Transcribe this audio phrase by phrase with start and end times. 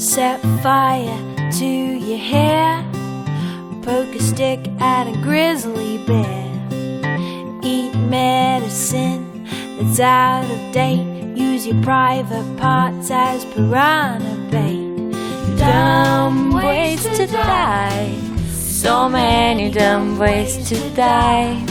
[0.00, 2.82] Set fire to your hair.
[3.82, 6.48] Poke a stick at a grizzly bear.
[7.62, 9.44] Eat medicine
[9.78, 11.36] that's out of date.
[11.36, 15.12] Use your private parts as piranha bait.
[15.58, 18.18] Dumb ways to die.
[18.48, 21.62] So many dumb ways to die.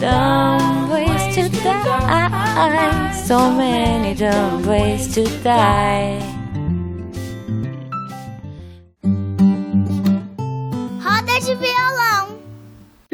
[0.00, 3.12] Dumb ways to die.
[3.12, 6.33] So many dumb ways to die.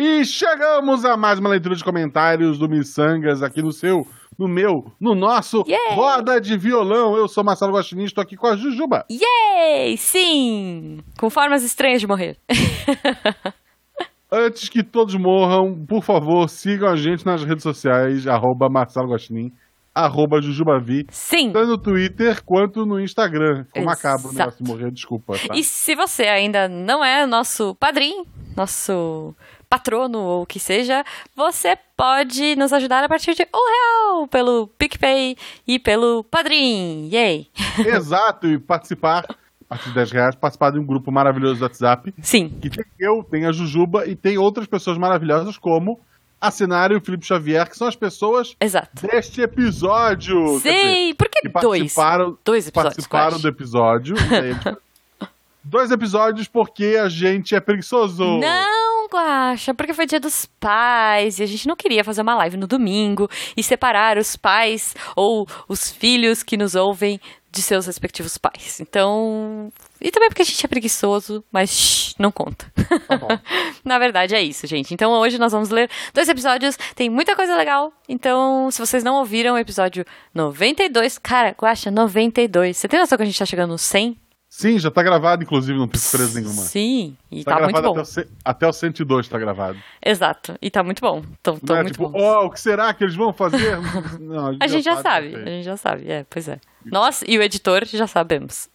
[0.03, 4.07] E chegamos a mais uma leitura de comentários do Missangas aqui no seu,
[4.39, 5.95] no meu, no nosso Yeah!
[5.95, 7.19] Roda de Violão.
[7.19, 9.05] Eu sou Marcelo Guaxinim, estou aqui com a Jujuba.
[9.11, 9.99] Yay!
[9.99, 11.01] Sim!
[11.19, 12.39] Com formas estranhas de morrer.
[14.33, 19.53] Antes que todos morram, por favor, sigam a gente nas redes sociais, arroba Marcelo Guaxinim,
[19.95, 21.53] arroba Jujubavi, Sim!
[21.53, 23.65] tanto no Twitter quanto no Instagram.
[23.65, 25.35] Ficou macabro o negócio de morrer, desculpa.
[25.35, 25.55] Tá?
[25.55, 28.25] E se você ainda não é nosso padrinho,
[28.57, 29.35] nosso
[29.71, 31.05] patrono ou o que seja,
[31.37, 37.09] você pode nos ajudar a partir de um real pelo PicPay e pelo Padrim.
[37.11, 37.47] Yay!
[37.87, 42.13] Exato, e participar, a partir de 10 reais, participar de um grupo maravilhoso do WhatsApp,
[42.21, 46.01] Sim, que tem eu, tem a Jujuba e tem outras pessoas maravilhosas como
[46.41, 49.07] a Cenário e o Felipe Xavier, que são as pessoas exato.
[49.07, 50.43] deste episódio.
[50.63, 51.81] Quer dizer, Sim, por que que dois?
[51.83, 53.43] participaram, Dois episódios, participaram quase.
[53.43, 54.17] do episódio.
[54.19, 54.77] aí-
[55.63, 58.25] Dois episódios porque a gente é preguiçoso.
[58.39, 62.57] Não, Guaxa, porque foi dia dos pais e a gente não queria fazer uma live
[62.57, 68.39] no domingo e separar os pais ou os filhos que nos ouvem de seus respectivos
[68.39, 68.81] pais.
[68.81, 69.73] Então.
[70.01, 72.73] E também porque a gente é preguiçoso, mas shh, não conta.
[73.09, 73.43] Tá.
[73.85, 74.95] Na verdade é isso, gente.
[74.95, 77.93] Então hoje nós vamos ler dois episódios, tem muita coisa legal.
[78.09, 82.77] Então, se vocês não ouviram o episódio 92, cara, Guaxa, 92.
[82.77, 84.17] Você tem noção que a gente tá chegando no 100?
[84.53, 86.63] Sim, já tá gravado, inclusive, no Pico Preso nenhuma.
[86.63, 88.01] Sim, e Tá, tá, muito bom.
[88.01, 89.79] até o, até o 102 tá gravado.
[90.05, 91.23] Exato, e tá muito bom.
[91.41, 92.21] Tô, tô Não é muito tipo, bom.
[92.21, 93.79] ó, o que será que eles vão fazer?
[94.19, 95.43] Não, A gente já sabe, ok.
[95.43, 96.59] a gente já sabe, é, pois é.
[96.85, 98.69] Nós e o editor já sabemos.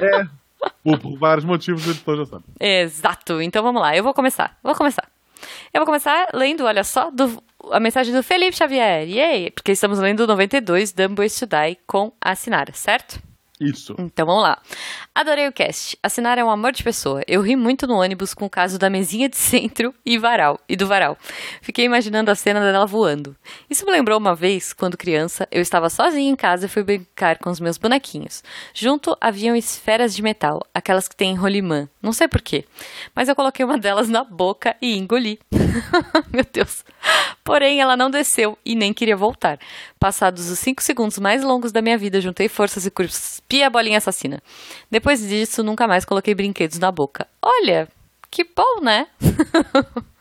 [0.00, 0.26] É,
[0.84, 2.44] por, por vários motivos o editor já sabe.
[2.60, 5.08] Exato, então vamos lá, eu vou começar, vou começar.
[5.72, 9.98] Eu vou começar lendo, olha só, do- a mensagem do Felipe Xavier, yay, porque estamos
[9.98, 13.18] lendo o 92, Dumb Ways to Die, com a Sinara, certo?
[13.60, 13.94] Isso.
[13.98, 14.60] Então vamos lá.
[15.14, 15.96] Adorei o cast.
[16.02, 17.22] A Sinara é um amor de pessoa.
[17.28, 20.74] Eu ri muito no ônibus com o caso da mesinha de centro e varal e
[20.74, 21.16] do varal.
[21.60, 23.36] Fiquei imaginando a cena dela voando.
[23.70, 27.38] Isso me lembrou uma vez, quando criança, eu estava sozinha em casa e fui brincar
[27.38, 28.42] com os meus bonequinhos.
[28.74, 31.88] Junto haviam esferas de metal, aquelas que têm rolimã.
[32.02, 32.64] Não sei porquê.
[33.14, 35.38] Mas eu coloquei uma delas na boca e engoli.
[36.32, 36.84] Meu Deus.
[37.44, 39.58] Porém, ela não desceu e nem queria voltar.
[39.98, 43.98] Passados os cinco segundos mais longos da minha vida, juntei forças e cuspi a bolinha
[43.98, 44.42] assassina.
[44.90, 47.26] Depois disso, nunca mais coloquei brinquedos na boca.
[47.40, 47.88] Olha,
[48.30, 49.06] que bom, né?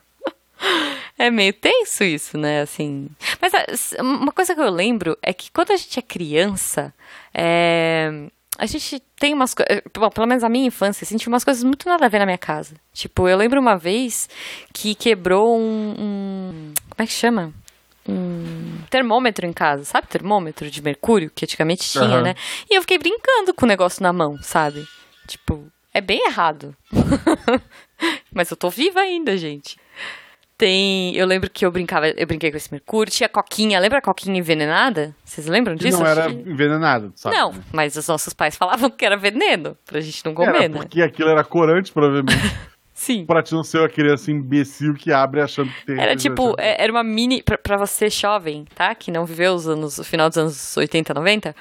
[1.18, 2.62] É meio tenso isso, né?
[2.62, 3.10] Assim.
[3.40, 6.94] Mas ah, uma coisa que eu lembro é que quando a gente é criança,
[7.34, 9.82] é, a gente tem umas coisas.
[9.94, 12.26] Bom, pelo menos na minha infância, assim, tinha umas coisas muito nada a ver na
[12.26, 12.76] minha casa.
[12.94, 14.30] Tipo, eu lembro uma vez
[14.74, 15.96] que quebrou um.
[15.98, 17.54] um- como é que chama?
[18.08, 20.08] Um termômetro em casa, sabe?
[20.08, 22.22] Termômetro de mercúrio, que antigamente tinha, Aham.
[22.24, 22.36] né?
[22.70, 24.86] E eu fiquei brincando com o negócio na mão, sabe?
[25.28, 26.76] Tipo, é bem errado.
[28.34, 29.78] Mas eu tô viva ainda, gente.
[30.62, 31.16] Tem.
[31.16, 34.38] Eu lembro que eu brincava, eu brinquei com esse mercúrio, tinha coquinha, lembra a coquinha
[34.38, 35.16] envenenada?
[35.26, 35.98] Vocês lembram disso?
[35.98, 37.36] não era envenenado, sabe?
[37.36, 40.78] Não, mas os nossos pais falavam que era veneno pra gente não comer, Era né?
[40.78, 42.38] porque aquilo era corante, provavelmente.
[42.94, 43.26] Sim.
[43.26, 46.00] pra te não ser uma criança imbecil que abre achando que tem.
[46.00, 47.42] Era tipo, é, era uma mini.
[47.42, 48.94] Pra, pra você jovem, tá?
[48.94, 51.56] Que não viveu os anos, o final dos anos 80, 90.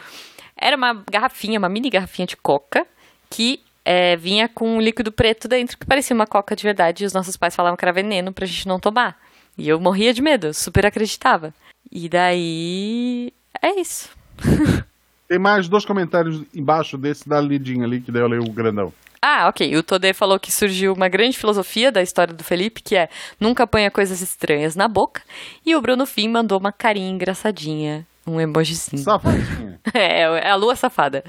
[0.54, 2.86] Era uma garrafinha, uma mini garrafinha de coca
[3.30, 7.04] que é, vinha com um líquido preto dentro que parecia uma coca de verdade.
[7.04, 9.18] E os nossos pais falavam que era veneno pra gente não tomar.
[9.56, 11.52] E eu morria de medo, super acreditava.
[11.90, 13.32] E daí.
[13.60, 14.08] É isso.
[15.28, 18.92] Tem mais dois comentários embaixo desse da Lidinha ali, que daí eu leio o grandão.
[19.22, 19.76] Ah, ok.
[19.76, 23.66] O Todê falou que surgiu uma grande filosofia da história do Felipe, que é nunca
[23.66, 25.22] ponha coisas estranhas na boca.
[25.64, 29.02] E o Bruno Fim mandou uma carinha engraçadinha, um emojizinho.
[29.02, 29.78] Safadinha.
[29.94, 31.24] É, é a lua safada.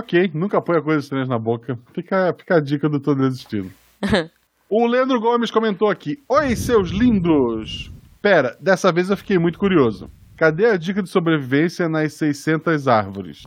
[0.00, 1.78] Ok, nunca põe coisas estranhas na boca.
[1.94, 3.70] Fica, fica a dica do todo desistido.
[4.68, 7.90] o Leandro Gomes comentou aqui: Oi, seus lindos!
[8.20, 10.10] Pera, dessa vez eu fiquei muito curioso.
[10.36, 13.42] Cadê a dica de sobrevivência nas 600 árvores?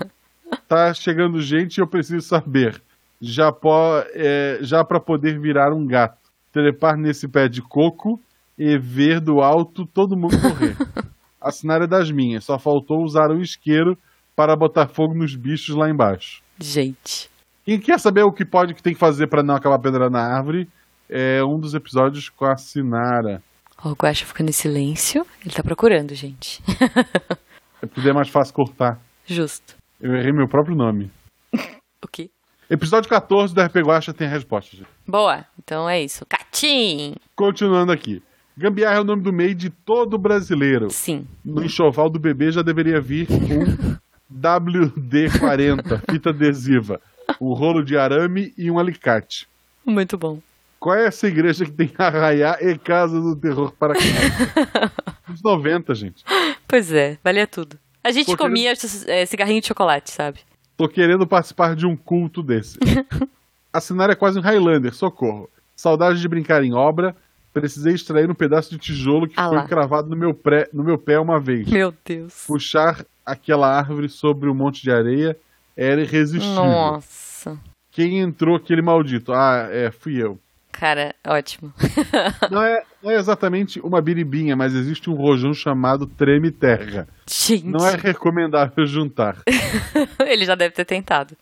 [0.66, 2.82] tá chegando gente e eu preciso saber.
[3.20, 3.70] Já, po,
[4.14, 6.18] é, já para poder virar um gato,
[6.50, 8.18] trepar nesse pé de coco
[8.58, 10.76] e ver do alto todo mundo morrer.
[11.40, 13.98] A cenária é das minhas, só faltou usar um isqueiro
[14.34, 16.42] para botar fogo nos bichos lá embaixo.
[16.58, 17.30] Gente.
[17.64, 20.20] Quem quer saber o que pode que tem que fazer para não acabar pedra na
[20.20, 20.68] árvore,
[21.08, 23.42] é um dos episódios com a Sinara.
[23.84, 25.26] O Guaxa ficando em silêncio.
[25.44, 26.62] Ele tá procurando, gente.
[27.82, 29.00] É porque é mais fácil cortar.
[29.26, 29.74] Justo.
[30.00, 31.10] Eu errei meu próprio nome.
[32.00, 32.30] O quê?
[32.70, 34.88] Episódio 14 do RP Guacha tem a resposta, gente.
[35.06, 35.44] Boa.
[35.58, 36.24] Então é isso.
[36.26, 37.14] Catim!
[37.36, 38.22] Continuando aqui.
[38.56, 40.90] Gambiarra é o nome do MEI de todo brasileiro.
[40.90, 41.26] Sim.
[41.44, 43.96] No enxoval do bebê já deveria vir um
[44.32, 47.00] WD-40, fita adesiva,
[47.40, 49.48] um rolo de arame e um alicate.
[49.84, 50.40] Muito bom.
[50.78, 54.90] Qual é essa igreja que tem arraiá e casa do terror para crianças?
[55.30, 56.24] Uns 90, gente.
[56.66, 57.78] Pois é, valia tudo.
[58.02, 58.72] A gente Porque comia
[59.06, 60.40] é, cigarrinho de chocolate, sabe?
[60.76, 62.78] Tô querendo participar de um culto desse.
[63.72, 65.48] A Sinara é quase um Highlander, socorro.
[65.76, 67.16] Saudade de brincar em obra.
[67.52, 70.98] Precisei extrair um pedaço de tijolo que Ah foi cravado no meu, pré, no meu
[70.98, 71.68] pé uma vez.
[71.68, 72.44] Meu Deus.
[72.46, 75.36] Puxar aquela árvore sobre um monte de areia
[75.76, 76.54] era irresistível.
[76.64, 77.58] Nossa.
[77.90, 79.32] Quem entrou aquele maldito?
[79.32, 80.38] Ah, é, fui eu.
[80.70, 81.72] Cara, ótimo.
[82.50, 87.06] Não é, não é exatamente uma biribinha, mas existe um rojão chamado treme terra.
[87.28, 87.66] Gente.
[87.66, 89.36] Não é recomendável juntar.
[90.26, 91.36] Ele já deve ter tentado.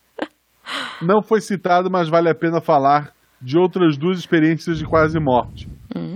[1.00, 5.68] Não foi citado, mas vale a pena falar de outras duas experiências de quase morte.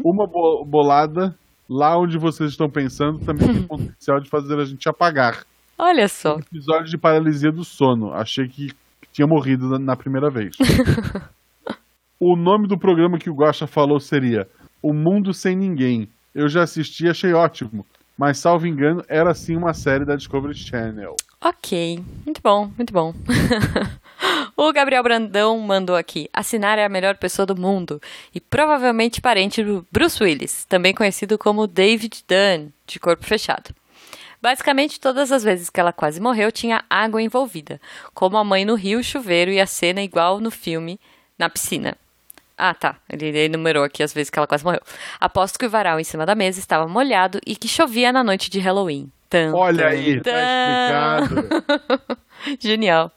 [0.05, 1.35] Uma bo- bolada,
[1.69, 5.45] lá onde vocês estão pensando, também tem potencial de fazer a gente apagar.
[5.79, 6.39] Olha só.
[6.39, 8.13] Episódio de paralisia do sono.
[8.13, 8.73] Achei que
[9.13, 10.55] tinha morrido na- na primeira vez.
[12.19, 14.49] o nome do programa que o Gosta falou seria
[14.83, 16.09] O Mundo Sem Ninguém.
[16.35, 17.87] Eu já assisti e achei ótimo.
[18.17, 21.17] Mas, salvo engano, era sim uma série da Discovery Channel.
[21.43, 22.01] Ok.
[22.25, 23.13] Muito bom, muito bom.
[24.57, 26.29] o Gabriel Brandão mandou aqui.
[26.33, 28.01] Assinar é a melhor pessoa do mundo.
[28.33, 33.75] E provavelmente parente do Bruce Willis, também conhecido como David Dunn, de corpo fechado.
[34.45, 37.81] Basicamente, todas as vezes que ela quase morreu, tinha água envolvida,
[38.13, 41.01] como a mãe no rio, chuveiro e a cena igual no filme,
[41.39, 41.97] na piscina.
[42.55, 42.97] Ah, tá.
[43.11, 44.83] Ele enumerou aqui as vezes que ela quase morreu.
[45.19, 48.51] Aposto que o varal em cima da mesa estava molhado e que chovia na noite
[48.51, 49.11] de Halloween.
[49.31, 51.25] Tan, Olha tan, aí, tá tan.
[51.25, 52.19] explicado.
[52.61, 53.11] Genial.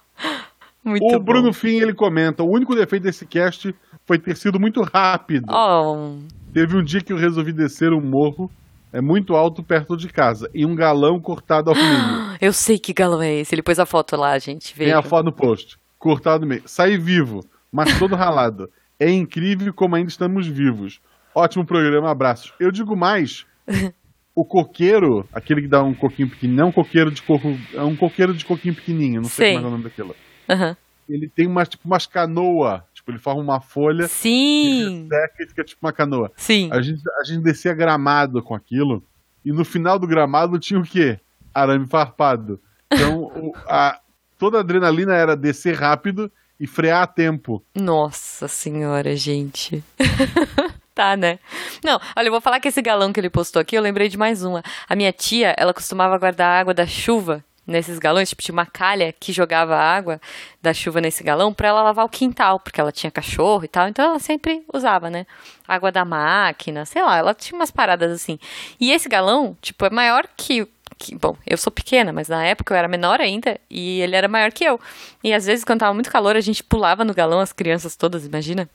[0.82, 1.26] Muito O bom.
[1.26, 3.76] Bruno Fim, ele comenta, o único defeito desse cast
[4.06, 5.48] foi ter sido muito rápido.
[5.54, 6.20] Oh,
[6.54, 8.50] Teve um dia que eu resolvi descer um morro
[8.92, 12.38] é muito alto perto de casa e um galão cortado ao meio.
[12.42, 13.54] eu sei que galão é esse.
[13.54, 14.74] Ele pôs a foto lá, gente.
[14.74, 15.00] Tem Veja.
[15.00, 15.78] a foto no post.
[16.00, 16.64] Cortado no meio.
[16.66, 18.70] Saí vivo, mas todo ralado.
[19.00, 21.00] É incrível como ainda estamos vivos.
[21.36, 22.54] Ótimo programa, abraços.
[22.60, 23.46] Eu digo mais.
[24.40, 27.82] O coqueiro, aquele que dá um coquinho pequenininho, não é um coqueiro de coco, é
[27.82, 29.54] um coqueiro de coquinho pequenininho, não sei Sei.
[29.56, 30.16] como é o nome daquilo.
[30.48, 30.78] Aham.
[31.10, 35.08] Ele tem umas, tipo, umas canoa, tipo, ele forma uma folha, Sim.
[35.10, 36.32] seca e fica tipo uma canoa.
[36.36, 36.70] Sim.
[36.72, 39.04] A gente, a gente descia gramado com aquilo.
[39.46, 41.20] E no final do gramado tinha o quê?
[41.54, 42.60] Arame farpado.
[42.92, 44.00] Então, o- a-
[44.38, 47.64] toda a adrenalina era descer rápido e frear a tempo.
[47.76, 49.84] Nossa senhora, gente.
[50.94, 51.40] tá, né?
[51.84, 54.18] Não, olha, eu vou falar que esse galão que ele postou aqui, eu lembrei de
[54.18, 54.64] mais uma.
[54.90, 58.66] A minha tia, ela costumava guardar a água da chuva nesses galões, tipo, tinha uma
[58.66, 60.22] calha que jogava água
[60.62, 63.88] da chuva nesse galão pra ela lavar o quintal, porque ela tinha cachorro e tal,
[63.90, 65.28] então ela sempre usava, né?
[65.68, 68.40] Água da máquina, sei lá, ela tinha umas paradas assim.
[68.80, 70.68] E esse galão, tipo, é maior que
[70.98, 74.28] que, bom, eu sou pequena, mas na época eu era menor ainda e ele era
[74.28, 74.80] maior que eu.
[75.24, 78.26] E às vezes, quando tava muito calor, a gente pulava no galão, as crianças todas,
[78.26, 78.68] imagina?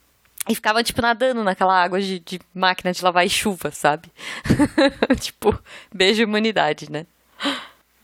[0.49, 4.09] E ficava, tipo, nadando naquela água de, de máquina de lavar e chuva, sabe?
[5.21, 5.57] tipo,
[5.93, 7.07] beijo humanidade, né?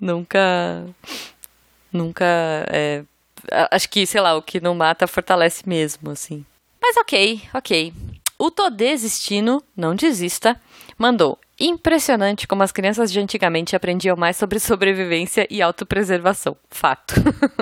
[0.00, 0.84] Nunca.
[1.92, 2.24] Nunca.
[2.70, 3.02] é,
[3.50, 6.44] a- acho que, sei lá, o que não mata fortalece mesmo, assim.
[6.80, 7.92] Mas ok, ok.
[8.38, 10.60] O Tô Desistindo, não desista,
[10.96, 11.38] mandou.
[11.58, 16.56] Impressionante como as crianças de antigamente aprendiam mais sobre sobrevivência e autopreservação.
[16.70, 17.14] Fato.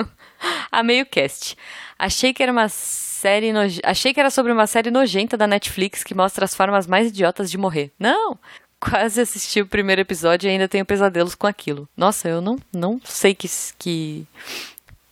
[0.71, 1.57] Amei o cast.
[1.99, 3.51] Achei que era uma série.
[3.83, 7.51] Achei que era sobre uma série nojenta da Netflix que mostra as formas mais idiotas
[7.51, 7.91] de morrer.
[7.99, 8.39] Não!
[8.81, 11.89] Quase assisti o primeiro episódio e ainda tenho pesadelos com aquilo.
[11.97, 14.27] Nossa, eu não, não sei que, que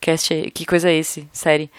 [0.01, 1.71] cast é- que coisa é esse, série.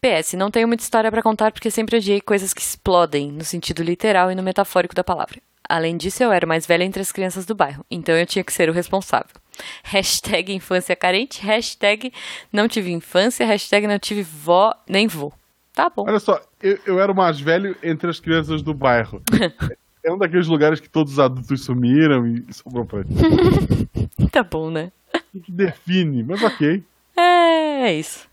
[0.00, 3.82] PS, não tenho muita história pra contar porque sempre odiei coisas que explodem, no sentido
[3.82, 5.40] literal e no metafórico da palavra.
[5.68, 8.52] Além disso, eu era mais velha entre as crianças do bairro, então eu tinha que
[8.52, 9.34] ser o responsável.
[9.82, 12.12] Hashtag infância carente, hashtag
[12.52, 15.32] não tive infância, hashtag não tive vó nem vô.
[15.74, 16.04] Tá bom.
[16.06, 19.20] Olha só, eu, eu era o mais velho entre as crianças do bairro.
[20.08, 24.30] É um daqueles lugares que todos os adultos sumiram e sobrou pra gente.
[24.32, 24.90] Tá bom, né?
[25.34, 26.82] O que define, mas ok.
[27.14, 28.26] É, é isso.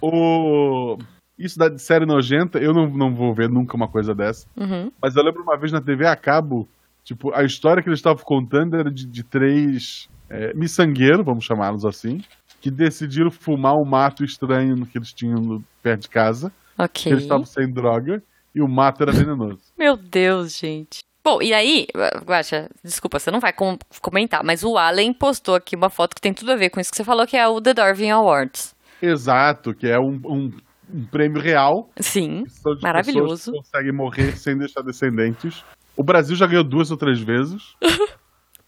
[0.00, 0.96] O...
[1.38, 4.46] Isso da série nojenta, eu não, não vou ver nunca uma coisa dessa.
[4.56, 4.90] Uhum.
[5.00, 6.66] Mas eu lembro uma vez na TV a cabo,
[7.04, 11.84] tipo, a história que eles estavam contando era de, de três é, miçangueiro, vamos chamá-los
[11.84, 12.22] assim,
[12.60, 16.52] que decidiram fumar um mato estranho que eles tinham perto de casa.
[16.78, 17.12] Ok.
[17.12, 18.22] Eles estavam sem droga
[18.54, 19.60] e o mato era venenoso.
[19.78, 21.00] Meu Deus, gente.
[21.24, 21.86] Bom, e aí,
[22.24, 26.20] Guaxa, desculpa, você não vai com- comentar, mas o Allen postou aqui uma foto que
[26.20, 28.74] tem tudo a ver com isso que você falou, que é o The Darwin Awards.
[29.00, 30.52] Exato, que é um, um-
[30.92, 31.88] um prêmio real.
[32.00, 32.42] Sim,
[32.82, 33.52] Maravilhoso.
[33.52, 35.64] conseguem morrer sem deixar descendentes.
[35.96, 37.62] O Brasil já ganhou duas ou três vezes.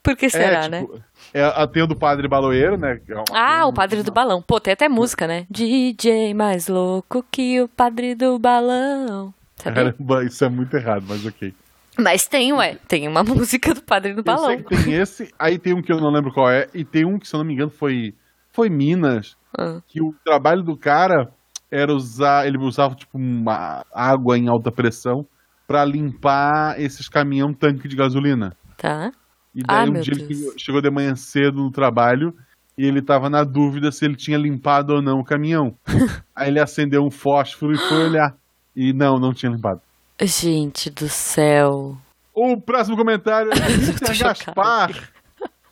[0.02, 0.80] por que será, é, né?
[0.82, 1.00] tipo,
[1.32, 3.00] é, a- tem o do Padre Baloeiro, né?
[3.08, 4.40] é Ah, o padre do balão.
[4.40, 5.44] Pô, tem até música, né?
[5.50, 9.34] DJ mais louco que o padre do balão.
[9.56, 9.92] Sabia?
[9.92, 11.54] Caramba, isso é muito errado, mas ok.
[11.98, 12.76] Mas tem, ué.
[12.88, 14.62] Tem uma música do padre do balão.
[14.62, 17.28] tem esse, aí tem um que eu não lembro qual é, e tem um que,
[17.28, 18.14] se eu não me engano, foi,
[18.52, 19.80] foi Minas, Ah.
[19.86, 21.28] que o trabalho do cara
[21.70, 25.24] era usar, ele usava tipo uma água em alta pressão
[25.66, 28.52] pra limpar esses caminhão tanque de gasolina.
[28.76, 29.10] Tá.
[29.54, 30.38] E daí Ah, um dia ele Deus.
[30.38, 32.34] chegou- chegou de manhã cedo no trabalho
[32.76, 35.76] e ele tava na dúvida se ele tinha limpado ou não o caminhão.
[36.34, 38.34] aí ele acendeu um fósforo e foi olhar.
[38.76, 39.80] E não, não tinha limpado.
[40.20, 41.96] Gente do céu.
[42.34, 43.54] O próximo comentário é
[44.18, 44.90] Gaspar.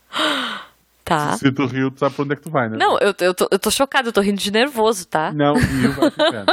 [1.04, 1.36] Tá.
[1.36, 2.76] Se tu riu, tu sabe pra onde é que tu vai, né?
[2.78, 5.32] Não, eu, eu, tô, eu tô chocada, eu tô rindo de nervoso, tá?
[5.32, 6.46] Não, riu, vai.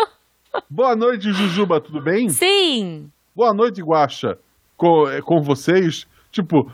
[0.68, 2.30] Boa noite, Jujuba, tudo bem?
[2.30, 3.12] Sim!
[3.36, 4.40] Boa noite, Guaxa.
[4.76, 6.08] Com, é, com vocês?
[6.32, 6.72] Tipo,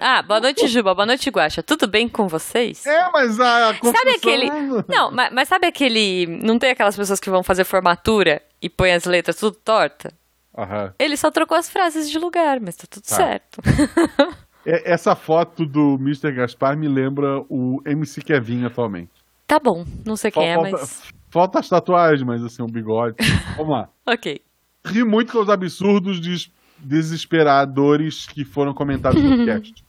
[0.00, 0.94] Ah, boa noite, Juba.
[0.94, 1.62] Boa noite, Guaxa.
[1.62, 2.84] Tudo bem com vocês?
[2.86, 4.50] é, mas a Sabe construção- aquele.
[4.88, 6.26] Não, mas, mas sabe aquele.
[6.26, 10.12] Não tem aquelas pessoas que vão fazer formatura e põem as letras tudo torta?
[10.56, 10.92] Aham.
[10.98, 13.14] Ele só trocou as frases de lugar, mas tá tudo Tá.
[13.16, 13.60] certo.
[14.66, 16.32] É, Essa foto do Mr.
[16.32, 19.10] Gaspar me lembra o MC Kevin atualmente.
[19.46, 21.02] Tá bom, não sei quem é, falta, mas.
[21.30, 23.16] falta as tatuagens, mas assim, o bigode.
[23.56, 23.88] Vamos lá.
[24.06, 24.40] Ok.
[24.86, 26.50] Ri muito com os absurdos des-
[26.84, 29.84] desesperadores que foram comentados no cast.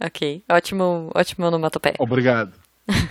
[0.00, 0.42] Ok.
[0.48, 1.96] Ótimo, ótimo onomatopeia.
[1.98, 2.52] Obrigado.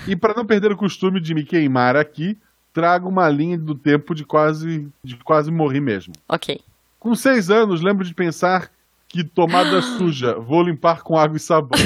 [0.07, 2.37] E para não perder o costume de me queimar aqui,
[2.71, 6.13] trago uma linha do tempo de quase, de quase morrer mesmo.
[6.27, 6.59] Ok.
[6.99, 8.71] Com seis anos, lembro de pensar
[9.07, 11.79] que tomada suja, vou limpar com água e sabão.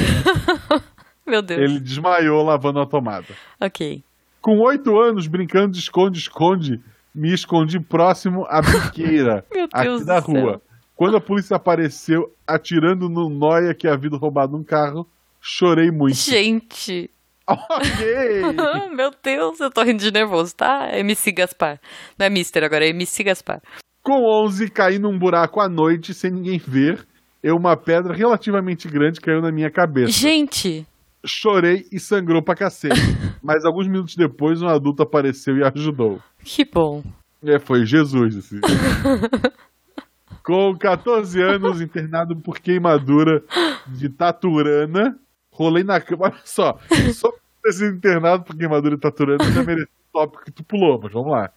[1.26, 1.60] Meu Deus.
[1.60, 3.26] Ele desmaiou lavando a tomada.
[3.60, 4.02] Ok.
[4.40, 6.80] Com oito anos, brincando de esconde-esconde,
[7.18, 10.40] me escondi próximo à biqueira, Meu aqui Deus da do céu.
[10.42, 10.62] rua.
[10.94, 15.06] Quando a polícia apareceu atirando no noia que havia roubado um carro,
[15.40, 16.16] chorei muito.
[16.16, 17.10] Gente.
[17.46, 18.42] ok!
[18.94, 20.88] Meu Deus, eu tô rindo de nervoso, tá?
[20.92, 21.80] MC Gaspar.
[22.18, 23.60] Não é Mister agora, é MC Gaspar.
[24.02, 27.06] Com 11, caí num buraco à noite sem ninguém ver.
[27.42, 30.10] E uma pedra relativamente grande caiu na minha cabeça.
[30.12, 30.86] Gente.
[31.24, 32.94] Chorei e sangrou pra cacete.
[33.42, 36.20] Mas alguns minutos depois, um adulto apareceu e ajudou.
[36.44, 37.02] Que bom.
[37.42, 38.60] É, foi Jesus, assim.
[40.42, 43.42] Com 14 anos, internado por queimadura
[43.86, 45.18] de taturana,
[45.50, 46.26] rolei na cama.
[46.26, 46.78] Olha só,
[47.12, 47.32] só
[47.62, 51.12] ter sido internado por queimadura de taturana já merecia o tópico que tu pulou, mas
[51.12, 51.50] vamos lá.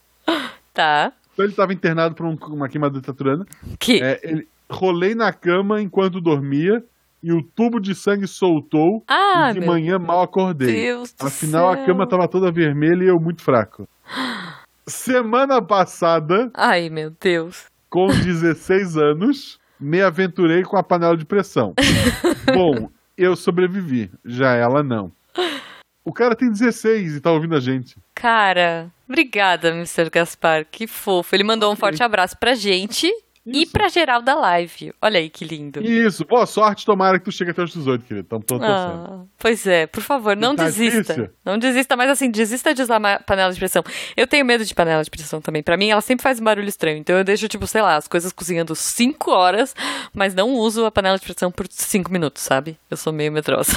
[0.74, 1.14] Tá.
[1.34, 3.46] Então ele estava internado por um- uma queimadura de taturana.
[3.80, 4.02] Que.
[4.04, 6.84] É, ele, rolei na cama enquanto dormia
[7.24, 10.72] e o tubo de sangue soltou Ah, e de manhã mal acordei.
[10.74, 11.84] Deus do Afinal, céu.
[11.84, 13.88] a cama estava toda vermelha e eu muito fraco.
[14.88, 17.66] Semana passada, Ai, meu Deus.
[17.90, 21.74] com 16 anos, me aventurei com a panela de pressão.
[22.54, 25.12] Bom, eu sobrevivi, já ela não.
[26.04, 27.96] O cara tem 16 e tá ouvindo a gente.
[28.16, 30.10] Cara, obrigada, Mr.
[30.10, 30.66] Gaspar.
[30.70, 31.36] Que fofo.
[31.36, 33.08] Ele mandou um forte abraço pra gente
[33.46, 33.72] e Isso.
[33.72, 34.94] pra geral da live.
[35.02, 35.82] Olha aí que lindo.
[35.82, 38.28] Isso, boa sorte, tomara que tu chegue até os 18, querido.
[38.28, 38.68] Todos torcendo.
[38.70, 41.14] Ah, pois é, por favor, não tá desista.
[41.16, 41.30] difícil?
[41.44, 43.84] Não desista, mas assim, desista de usar panela de pressão.
[44.16, 45.64] Eu tenho medo de panela de pressão também.
[45.64, 46.98] Pra mim, ela sempre faz um barulho estranho.
[46.98, 49.76] Então eu deixo, tipo, sei lá, as coisas cozinhando 5 horas,
[50.14, 52.78] mas não uso a panela de pressão por 5 minutos, sabe?
[52.90, 53.72] Eu sou meio medrosa.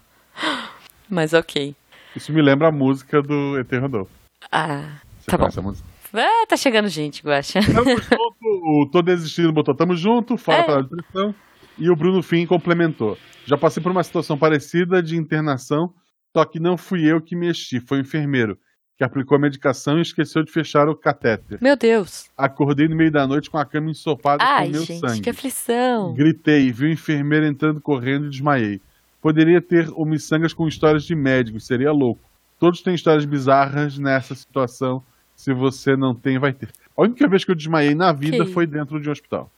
[1.08, 1.74] mas ok.
[2.16, 4.10] Isso me lembra a música do ET Rodolfo.
[4.50, 5.44] Ah, Você tá bom.
[5.44, 5.88] conhece a música?
[6.12, 7.60] Ah, tá chegando gente, Guaxa.
[7.72, 8.08] Tamo junto,
[8.82, 10.60] o Tô Desistindo botou Tamo Junto, fora É.
[10.60, 11.34] a panela de pressão.
[11.78, 13.16] E o Bruno Fim complementou.
[13.46, 15.92] Já passei por uma situação parecida de internação,
[16.36, 18.58] só que não fui eu que mexi, foi o enfermeiro,
[18.96, 21.58] que aplicou a medicação e esqueceu de fechar o catéter.
[21.60, 22.28] Meu Deus.
[22.36, 25.20] Acordei no meio da noite com a cama ensopada Ai, com meu gente, sangue.
[25.22, 26.12] que aflição.
[26.14, 28.80] Gritei, vi o enfermeiro entrando correndo e desmaiei.
[29.22, 32.20] Poderia ter o miçangas com histórias de médicos, seria louco.
[32.58, 35.02] Todos têm histórias bizarras nessa situação.
[35.34, 36.68] Se você não tem, vai ter.
[36.96, 39.50] A única vez que eu desmaiei na vida Que- foi dentro de um hospital.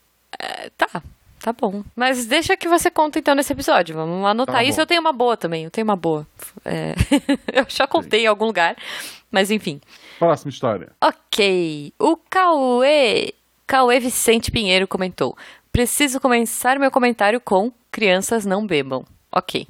[0.76, 1.02] Tá,
[1.40, 1.82] tá bom.
[1.94, 3.94] Mas deixa que você conta então nesse episódio.
[3.94, 4.80] Vamos anotar Tá isso.
[4.80, 5.64] Eu tenho uma boa também.
[5.64, 6.26] Eu tenho uma boa.
[6.64, 6.94] É,
[7.52, 8.76] eu já contei em algum lugar.
[9.30, 9.80] Mas enfim.
[10.18, 10.90] Próxima história.
[11.00, 11.92] Ok.
[11.98, 13.34] O Cauê.
[13.66, 15.36] Cauê Vicente Pinheiro comentou.
[15.72, 19.04] Preciso começar meu comentário com crianças não bebam.
[19.30, 19.66] Ok.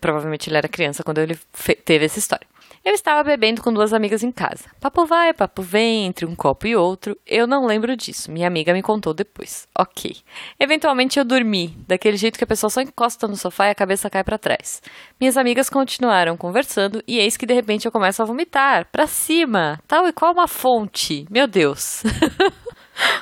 [0.00, 1.38] Provavelmente ele era criança quando ele
[1.84, 2.46] teve essa história.
[2.88, 4.64] Eu estava bebendo com duas amigas em casa.
[4.80, 7.18] Papo vai, papo vem, entre um copo e outro.
[7.26, 8.32] Eu não lembro disso.
[8.32, 9.68] Minha amiga me contou depois.
[9.78, 10.16] Ok.
[10.58, 14.08] Eventualmente eu dormi, daquele jeito que a pessoa só encosta no sofá e a cabeça
[14.08, 14.80] cai para trás.
[15.20, 19.78] Minhas amigas continuaram conversando e eis que de repente eu começo a vomitar para cima,
[19.86, 21.26] tal e qual uma fonte.
[21.30, 22.02] Meu Deus.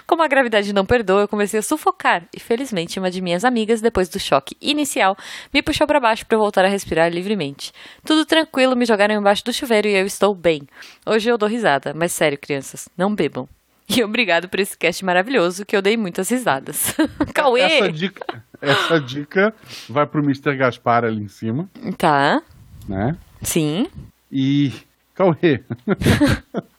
[0.07, 3.81] Como a gravidade não perdoa, eu comecei a sufocar e felizmente uma de minhas amigas,
[3.81, 5.17] depois do choque inicial,
[5.53, 7.73] me puxou para baixo para voltar a respirar livremente.
[8.05, 10.63] Tudo tranquilo, me jogaram embaixo do chuveiro e eu estou bem.
[11.05, 13.49] Hoje eu dou risada, mas sério, crianças, não bebam.
[13.89, 16.93] E obrigado por esse cast maravilhoso que eu dei muitas risadas.
[17.33, 17.61] Cauê!
[17.61, 19.55] Essa dica, essa dica
[19.89, 20.57] vai pro Mr.
[20.57, 21.71] Gaspar ali em cima.
[21.97, 22.43] Tá.
[22.89, 23.17] Né?
[23.43, 23.87] Sim.
[24.31, 24.73] E.
[25.15, 25.63] Cauê.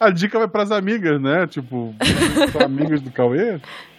[0.00, 1.46] A dica vai pras amigas, né?
[1.46, 1.94] Tipo,
[2.52, 3.54] são amigas do Cauê.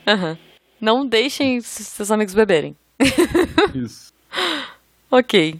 [0.07, 0.37] Uhum.
[0.79, 2.75] Não deixem seus amigos beberem.
[3.75, 4.13] Isso.
[5.11, 5.59] ok.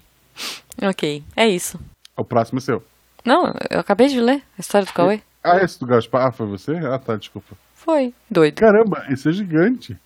[0.82, 1.24] Ok.
[1.36, 1.80] É isso.
[2.16, 2.84] O próximo é seu.
[3.26, 5.22] Não, eu acabei de ler a história do Cauê.
[5.44, 6.28] Ah, esse do Gaspar?
[6.28, 6.72] Ah, foi você?
[6.78, 7.56] Ah, tá, desculpa.
[7.74, 8.14] Foi.
[8.30, 8.56] Doido.
[8.56, 9.98] Caramba, esse é gigante.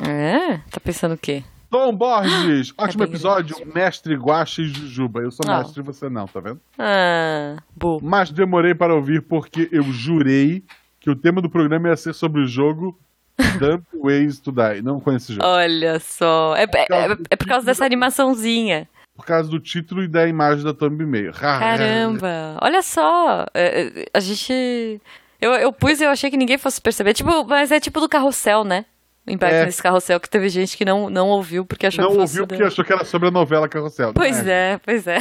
[0.00, 0.58] É?
[0.70, 1.44] Tá pensando o quê?
[1.70, 3.74] Tom Borges, ótimo é episódio, grande.
[3.74, 5.20] mestre Guache e Jujuba.
[5.20, 6.60] Eu sou mestre e você não, tá vendo?
[6.78, 7.98] Ah, bu.
[8.02, 10.64] Mas demorei para ouvir porque eu jurei
[11.00, 12.98] que o tema do programa ia ser sobre o jogo
[13.58, 14.82] Dump Ways to Die.
[14.82, 15.46] Não conheço esse jogo.
[15.46, 18.88] Olha só, é, por é, é, é por causa dessa animaçãozinha.
[19.14, 21.32] Por causa do título e da imagem da thumbnail.
[21.32, 25.00] Caramba, olha só, é, a gente...
[25.40, 27.12] Eu, eu pus e eu achei que ninguém fosse perceber.
[27.12, 28.84] Tipo, mas é tipo do carrossel, né?
[29.32, 29.66] Impacto é.
[29.66, 32.16] nesse carrossel que teve gente que não, não ouviu porque achou não que.
[32.16, 34.12] Não ouviu porque achou que era sobre a novela Carrossel.
[34.14, 35.18] Pois é, é pois é.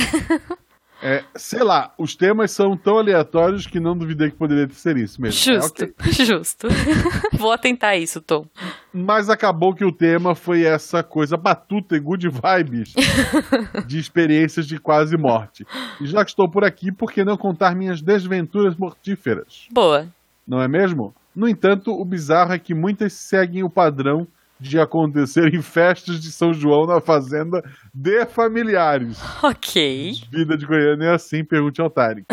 [1.01, 1.23] é.
[1.35, 5.39] Sei lá, os temas são tão aleatórios que não duvidei que poderia ser isso mesmo.
[5.39, 6.11] Justo, é, okay.
[6.25, 6.67] justo.
[7.33, 8.45] Vou atentar isso, Tom.
[8.93, 12.93] Mas acabou que o tema foi essa coisa batuta e good vibes
[13.87, 15.65] de experiências de quase morte.
[15.99, 19.67] E já que estou por aqui, por que não contar minhas desventuras mortíferas?
[19.71, 20.07] Boa.
[20.47, 21.13] Não é mesmo?
[21.35, 24.27] No entanto, o bizarro é que muitas seguem o padrão
[24.59, 27.61] de acontecer em festas de São João na fazenda
[27.93, 29.19] de familiares.
[29.43, 30.13] Ok.
[30.31, 32.25] Vida de Goiânia é assim, pergunte ao Tarek.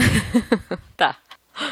[0.96, 1.16] tá.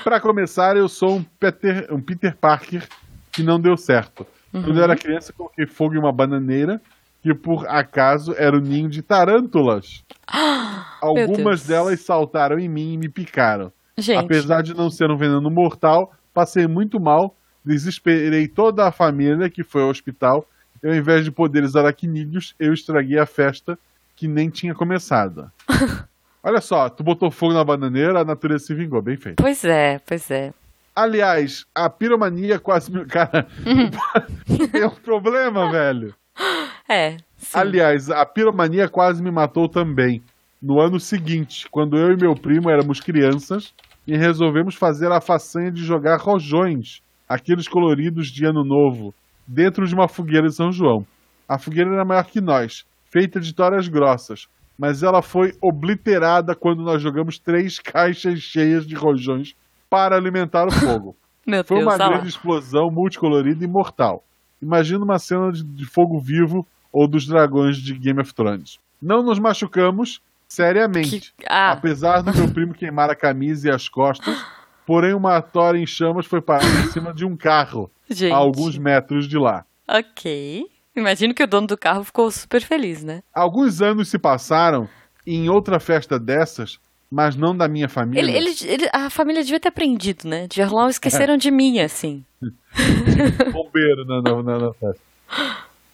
[0.02, 2.86] Para começar, eu sou um Peter, um Peter Parker
[3.32, 4.26] que não deu certo.
[4.52, 4.62] Uhum.
[4.62, 6.80] Quando eu era criança, coloquei fogo em uma bananeira
[7.22, 10.02] que por acaso era o ninho de tarântulas.
[11.00, 13.72] Algumas delas saltaram em mim e me picaram.
[13.96, 14.24] Gente.
[14.24, 19.62] Apesar de não ser um veneno mortal, passei muito mal, desesperei toda a família que
[19.62, 20.46] foi ao hospital.
[20.82, 23.78] E ao invés de poderes aracnídeos, eu estraguei a festa
[24.16, 25.50] que nem tinha começado.
[26.42, 29.36] Olha só, tu botou fogo na bananeira, a natureza se vingou, bem feito.
[29.42, 30.54] Pois é, pois é.
[30.94, 33.04] Aliás, a piromania quase me.
[33.08, 33.46] Cara,
[34.72, 36.14] é um problema, velho.
[36.88, 37.16] É.
[37.36, 37.58] Sim.
[37.58, 40.22] Aliás, a piromania quase me matou também.
[40.60, 43.72] No ano seguinte, quando eu e meu primo éramos crianças,
[44.10, 49.14] e resolvemos fazer a façanha de jogar rojões, aqueles coloridos de ano novo,
[49.46, 51.06] dentro de uma fogueira de São João.
[51.48, 56.82] A fogueira era maior que nós, feita de toras grossas, mas ela foi obliterada quando
[56.82, 59.54] nós jogamos três caixas cheias de rojões
[59.88, 61.14] para alimentar o fogo.
[61.46, 64.24] Meu foi Deus, uma grande explosão multicolorida e mortal.
[64.60, 68.80] Imagina uma cena de, de fogo vivo ou dos dragões de Game of Thrones.
[69.00, 71.32] Não nos machucamos, Seriamente.
[71.38, 71.44] Que...
[71.48, 71.72] Ah.
[71.72, 74.36] Apesar do meu primo queimar a camisa e as costas,
[74.84, 78.32] porém uma tora em chamas foi parar em cima de um carro, Gente.
[78.32, 79.64] a alguns metros de lá.
[79.88, 80.66] Ok.
[80.94, 83.22] Imagino que o dono do carro ficou super feliz, né?
[83.32, 84.88] Alguns anos se passaram
[85.24, 88.20] em outra festa dessas, mas não da minha família.
[88.20, 90.48] Ele, ele, ele, a família devia ter aprendido, né?
[90.48, 91.36] De Arlão esqueceram é.
[91.36, 92.24] de mim, assim.
[93.52, 95.00] Bombeiro na, na festa.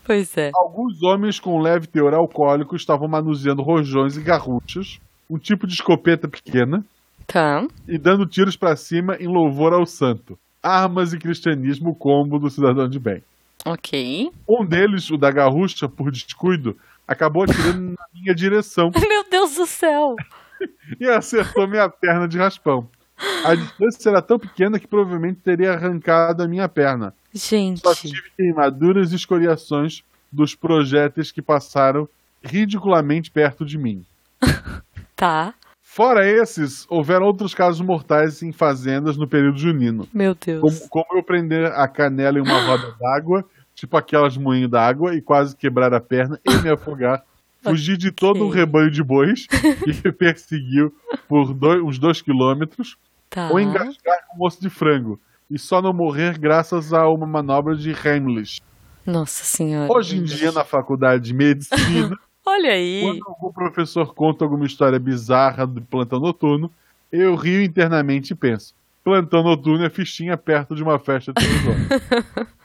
[0.06, 0.52] Pois é.
[0.54, 6.28] Alguns homens com leve teor alcoólico estavam manuseando rojões e garruchas, um tipo de escopeta
[6.28, 6.84] pequena,
[7.26, 7.66] tá.
[7.88, 10.38] e dando tiros para cima em louvor ao santo.
[10.62, 13.20] Armas e cristianismo, combo do cidadão de bem.
[13.64, 14.30] Ok.
[14.48, 18.92] Um deles, o da garrucha, por descuido, acabou atirando na minha direção.
[19.08, 20.14] Meu Deus do céu!
[21.00, 22.88] e acertou minha perna de raspão.
[23.44, 27.14] A distância era tão pequena que provavelmente teria arrancado a minha perna.
[27.32, 27.80] Gente.
[27.80, 32.08] Só tive queimaduras e escoriações dos projéteis que passaram
[32.42, 34.04] ridiculamente perto de mim.
[35.16, 35.54] tá.
[35.80, 40.06] Fora esses, houveram outros casos mortais em fazendas no período junino.
[40.12, 40.60] Meu Deus.
[40.60, 45.22] Como, como eu prender a canela em uma roda d'água, tipo aquelas moinhos d'água, e
[45.22, 47.24] quase quebrar a perna e me afogar.
[47.62, 50.94] Fugir de todo um rebanho de bois que me perseguiu
[51.26, 52.96] por dois, uns dois quilômetros.
[53.30, 53.50] Tá.
[53.50, 57.74] Ou engasgar com um osso de frango e só não morrer graças a uma manobra
[57.76, 58.60] de Heimlich.
[59.04, 59.92] Nossa senhora.
[59.92, 63.02] Hoje em dia, na faculdade de medicina, Olha aí.
[63.02, 66.70] quando algum professor conta alguma história bizarra do plantão noturno,
[67.12, 71.44] eu rio internamente e penso: plantão noturno é fichinha perto de uma festa de.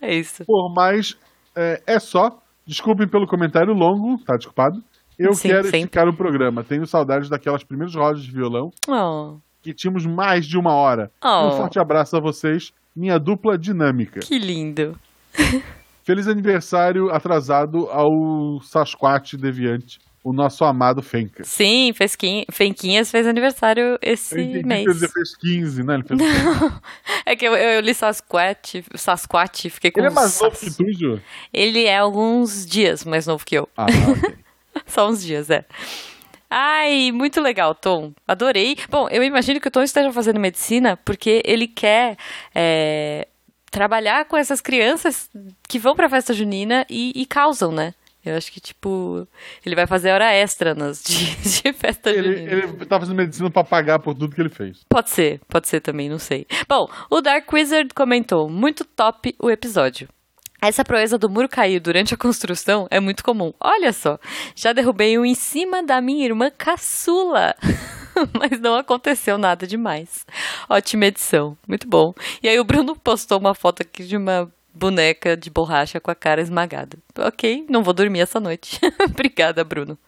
[0.00, 0.44] É isso.
[0.44, 1.16] Por mais,
[1.54, 2.42] é, é só.
[2.66, 4.82] Desculpem pelo comentário longo, tá desculpado.
[5.16, 5.78] Eu Sim, quero sempre.
[5.78, 6.64] esticar o programa.
[6.64, 11.10] Tenho saudades daquelas primeiras rodas de violão Oh, que tínhamos mais de uma hora.
[11.24, 11.48] Oh.
[11.48, 14.20] Um forte abraço a vocês, minha dupla dinâmica.
[14.20, 14.98] que lindo.
[16.04, 21.44] Feliz aniversário atrasado ao Sasquatch Deviante, o nosso amado Fenka.
[21.44, 22.44] Sim, Fesquin...
[22.50, 24.84] Fenquinhas fez aniversário esse Eu mês.
[24.84, 25.94] ele fez 15, né?
[25.94, 26.20] Ele, fez...
[27.24, 30.84] É que eu, eu li Sasquatch, Sasquatch, fiquei com ele é mais novo que tu,
[30.92, 31.20] Ju?
[31.52, 33.68] Ele é alguns dias mais novo que eu.
[33.76, 34.36] Ah, ok.
[34.86, 35.64] Só uns dias, é.
[36.54, 38.12] Ai, muito legal, Tom.
[38.28, 38.76] Adorei.
[38.90, 42.18] Bom, eu imagino que o Tom esteja fazendo medicina porque ele quer
[42.54, 43.26] é,
[43.70, 45.30] trabalhar com essas crianças
[45.66, 47.94] que vão pra festa junina e, e causam, né?
[48.22, 49.26] Eu acho que, tipo,
[49.64, 52.52] ele vai fazer hora extra nas de, de festa ele, junina.
[52.52, 54.84] ele tá fazendo medicina pra pagar por tudo que ele fez.
[54.90, 56.46] Pode ser, pode ser também, não sei.
[56.68, 60.06] Bom, o Dark Wizard comentou: muito top o episódio.
[60.62, 63.52] Essa proeza do muro cair durante a construção é muito comum.
[63.60, 64.16] Olha só,
[64.54, 67.56] já derrubei um em cima da minha irmã caçula.
[68.38, 70.24] Mas não aconteceu nada demais.
[70.70, 72.14] Ótima edição, muito bom.
[72.40, 76.14] E aí o Bruno postou uma foto aqui de uma boneca de borracha com a
[76.14, 76.96] cara esmagada.
[77.18, 78.78] Ok, não vou dormir essa noite.
[79.10, 79.98] Obrigada, Bruno.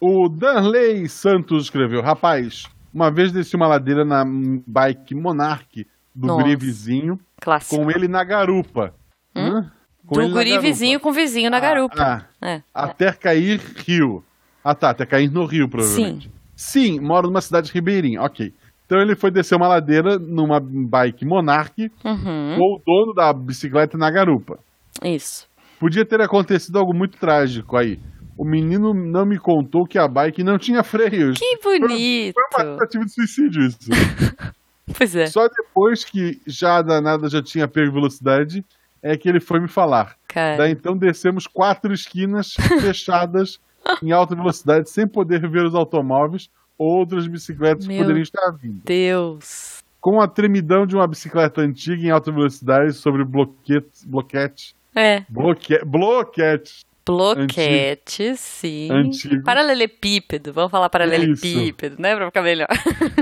[0.00, 6.42] O Danley Santos escreveu: Rapaz, uma vez desci uma ladeira na bike Monarch do Nossa.
[6.42, 7.76] guri vizinho, Clássico.
[7.76, 8.94] com ele na garupa.
[9.36, 9.70] Hã?
[10.06, 11.94] Com do guri vizinho com vizinho na Ah, garupa.
[11.98, 12.62] ah, É.
[12.74, 14.22] Até cair rio.
[14.62, 16.30] Ah tá, até cair no rio, provavelmente.
[16.54, 18.52] Sim, moro numa cidade ribeirinha, ok.
[18.86, 23.96] Então ele foi descer uma ladeira numa bike Monarch Uhum, com o dono da bicicleta
[23.96, 24.58] na garupa.
[25.02, 25.46] isso.
[25.80, 27.98] Podia ter acontecido algo muito trágico aí.
[28.38, 31.38] O menino não me contou que a bike não tinha freios.
[31.38, 32.34] Que bonito.
[32.34, 33.78] Foi uma tentativa de suicídio isso.
[34.98, 38.62] Pois é, Só depois que já a danada já tinha pego velocidade
[39.04, 40.16] é que ele foi me falar.
[40.26, 40.56] cara.
[40.56, 43.60] Daí então descemos quatro esquinas fechadas
[44.02, 48.50] em alta velocidade sem poder ver os automóveis ou outras bicicletas que Meu poderiam estar
[48.52, 48.80] vindo.
[48.84, 49.82] Deus.
[50.00, 55.78] Com a tremidão de uma bicicleta antiga em alta velocidade sobre bloquete, bloquete, É, bloque,
[55.84, 56.80] bloquete.
[57.06, 58.90] bloquete, sim.
[58.90, 59.42] Antigo.
[59.44, 62.16] Paralelepípedo, vamos falar paralelepípedo, né?
[62.16, 62.68] Pra ficar melhor.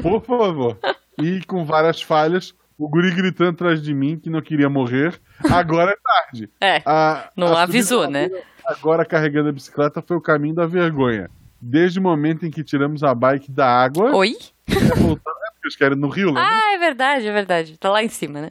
[0.00, 0.78] Por favor.
[1.22, 5.20] E com várias falhas, o guri gritando atrás de mim que não queria morrer.
[5.50, 6.50] Agora é tarde.
[6.60, 8.30] É, A- Não a avisou, né?
[8.64, 11.28] Agora carregando a bicicleta foi o caminho da vergonha.
[11.60, 14.36] Desde o momento em que tiramos a bike da água, oi?
[14.68, 16.40] até voltar, é porque eles querem no rio, né?
[16.40, 17.76] Ah, é verdade, é verdade.
[17.78, 18.50] Tá lá em cima, né?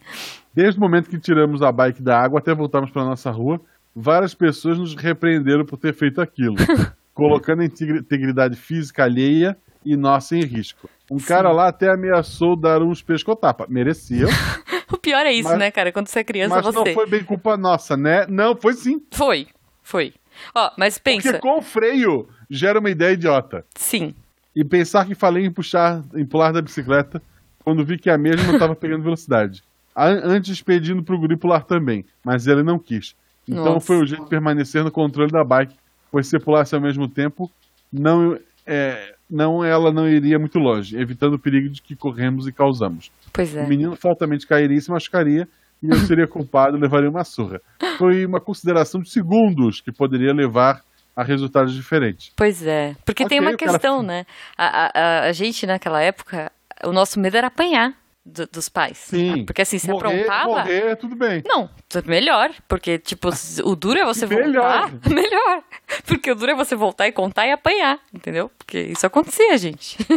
[0.54, 3.60] Desde o momento que tiramos a bike da água até voltarmos para nossa rua,
[3.96, 6.56] várias pessoas nos repreenderam por ter feito aquilo,
[7.14, 10.90] colocando a integri- integridade física alheia e nossa em risco.
[11.12, 13.66] Um cara lá até ameaçou dar uns pescotapa.
[13.70, 14.26] Merecia,
[14.92, 15.92] O pior é isso, Mas- né, cara?
[15.92, 16.90] Quando você é criança, mas você.
[16.90, 18.26] não foi bem culpa nossa, né?
[18.28, 19.02] Não, foi sim.
[19.12, 19.48] Foi,
[19.84, 20.14] foi.
[20.56, 21.32] Ó, mas pensa.
[21.34, 23.66] Porque com o freio gera uma ideia idiota.
[23.76, 24.14] Sim.
[24.56, 27.22] E pensar que falei em puxar, em pular da bicicleta
[27.64, 29.64] quando vi que a mesma estava pegando velocidade.
[29.96, 33.16] Antes pedindo pro guri pular também, mas ele não quis.
[33.48, 33.86] Então Nossa.
[33.86, 35.76] foi o jeito de permanecer no controle da bike,
[36.12, 37.52] pois se pulasse ao mesmo tempo,
[37.92, 42.52] não, é, não ela não iria muito longe, evitando o perigo de que corremos e
[42.52, 43.10] causamos.
[43.32, 43.64] Pois é.
[43.64, 45.48] O menino fatalmente cairia e se machucaria,
[45.82, 47.60] e eu seria culpado e levaria uma surra.
[47.98, 50.82] Foi uma consideração de segundos que poderia levar
[51.16, 52.32] a resultados diferentes.
[52.36, 52.96] Pois é.
[53.06, 54.26] Porque tem Ok, uma o cara- questão, né?
[54.58, 56.52] A, a- a gente, naquela época,
[56.86, 57.94] o nosso medo era apanhar
[58.32, 58.98] do- dos pais.
[58.98, 59.46] Sim.
[59.46, 60.48] Porque assim, se morrer, aprontava.
[60.50, 61.44] morrer, tudo bem.
[61.46, 61.70] Não,
[62.06, 62.52] melhor.
[62.68, 63.30] Porque, tipo,
[63.64, 64.90] o duro é você Melhor.
[64.90, 64.92] voltar.
[65.14, 65.64] Melhor.
[66.06, 68.50] Porque o duro é você voltar e contar e apanhar, entendeu?
[68.58, 69.98] Porque isso acontecia, gente.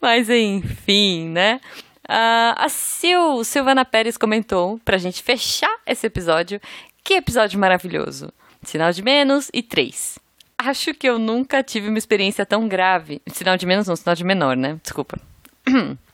[0.00, 1.60] Mas enfim, né?
[2.08, 6.60] Ah, a Sil, Silvana Pérez comentou pra gente fechar esse episódio.
[7.04, 8.32] Que episódio maravilhoso.
[8.62, 10.18] Sinal de menos e três.
[10.56, 13.20] Acho que eu nunca tive uma experiência tão grave.
[13.28, 14.78] Sinal de menos não, sinal de menor, né?
[14.82, 15.18] Desculpa.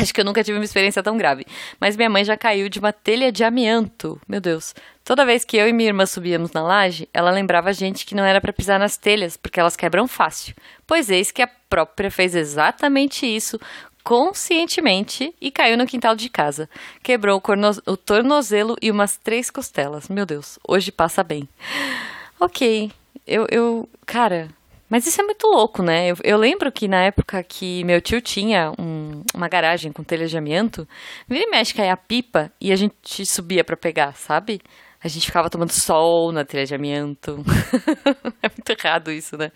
[0.00, 1.44] Acho que eu nunca tive uma experiência tão grave.
[1.80, 4.20] Mas minha mãe já caiu de uma telha de amianto.
[4.28, 4.74] Meu Deus.
[5.04, 8.14] Toda vez que eu e minha irmã subíamos na laje, ela lembrava a gente que
[8.14, 10.54] não era pra pisar nas telhas, porque elas quebram fácil.
[10.86, 13.58] Pois eis que a própria fez exatamente isso,
[14.04, 16.68] conscientemente, e caiu no quintal de casa.
[17.02, 20.08] Quebrou o, o tornozelo e umas três costelas.
[20.08, 20.58] Meu Deus.
[20.66, 21.48] Hoje passa bem.
[22.38, 22.92] Ok.
[23.26, 23.88] Eu, eu.
[24.06, 24.48] Cara,
[24.88, 26.10] Mas isso é muito louco, né?
[26.10, 30.26] Eu, eu lembro que na época que meu tio tinha um- uma garagem com telha
[30.26, 30.88] de amianto,
[31.28, 34.60] vira e mexe caía a pipa e a gente subia pra pegar, sabe?
[35.02, 37.44] A gente ficava tomando sol na telha de amianto.
[38.42, 39.52] é muito errado isso, né?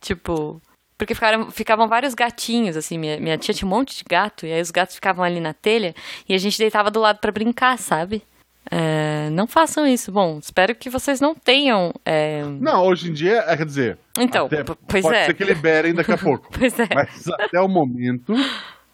[0.00, 0.60] Tipo,
[0.98, 4.52] porque ficaram, ficavam vários gatinhos, assim, minha, minha tia tinha um monte de gato, e
[4.52, 5.94] aí os gatos ficavam ali na telha
[6.28, 8.22] e a gente deitava do lado pra brincar, sabe?
[8.70, 10.10] É, não façam isso.
[10.10, 11.92] Bom, espero que vocês não tenham.
[12.04, 13.98] é, Não, hoje em dia, é, quer dizer.
[14.18, 15.26] Então, até pois pode é.
[15.26, 16.48] ser que liberem daqui a pouco.
[16.58, 16.88] Pois é.
[16.94, 18.32] Mas até o momento,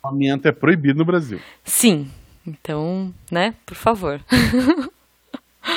[0.03, 1.41] o amianto é proibido no Brasil.
[1.65, 2.11] Sim.
[2.47, 4.21] Então, né, por favor.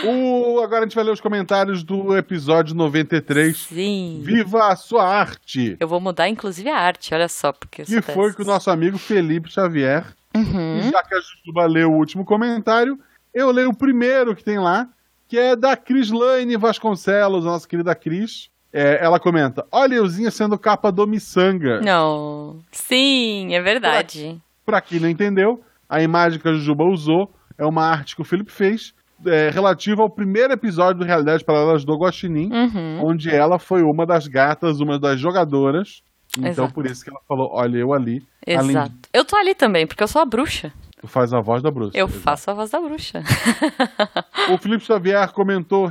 [0.04, 3.56] O, agora a gente vai ler os comentários do episódio 93.
[3.56, 4.20] Sim.
[4.24, 5.78] Viva a sua arte!
[5.80, 8.36] Eu vou mudar, inclusive, a arte, olha só, porque Que foi dessas.
[8.36, 10.04] que o nosso amigo Felipe Xavier.
[10.36, 10.90] Uhum.
[10.92, 13.00] Já que a Jujuba leu o último comentário,
[13.36, 14.88] eu leio o primeiro que tem lá,
[15.28, 18.50] que é da Crislaine Vasconcelos, nossa querida Cris.
[18.74, 21.80] É, ela comenta: Olha Euzinha sendo capa do Missanga.
[21.82, 22.60] Não.
[22.72, 24.42] Sim, é verdade.
[24.66, 28.26] Pra quem não entendeu, a imagem que a Jujuba usou é uma arte que o
[28.26, 28.94] Felipe fez
[29.26, 33.06] é, relativa ao primeiro episódio do Realidade Paralelas do Guaxinim, Uhum.
[33.06, 36.02] onde ela foi uma das gatas, uma das jogadoras.
[36.38, 36.74] Então, Exato.
[36.74, 38.22] por isso que ela falou: Olha, eu ali.
[38.46, 38.90] Além Exato.
[38.90, 40.74] de Eu tô ali também, porque eu sou a bruxa.
[41.06, 41.98] Tu faz a voz da bruxa.
[41.98, 42.22] Eu Exato.
[42.22, 43.24] faço a voz da bruxa.
[44.52, 45.90] O Felipe Xavier comentou: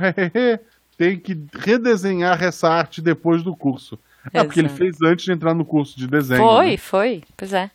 [0.97, 3.99] tem que redesenhar essa arte depois do curso.
[4.33, 4.77] É porque ele Exato.
[4.77, 6.41] fez antes de entrar no curso de desenho.
[6.41, 6.77] Foi, né?
[6.77, 7.23] foi.
[7.35, 7.69] Pois é.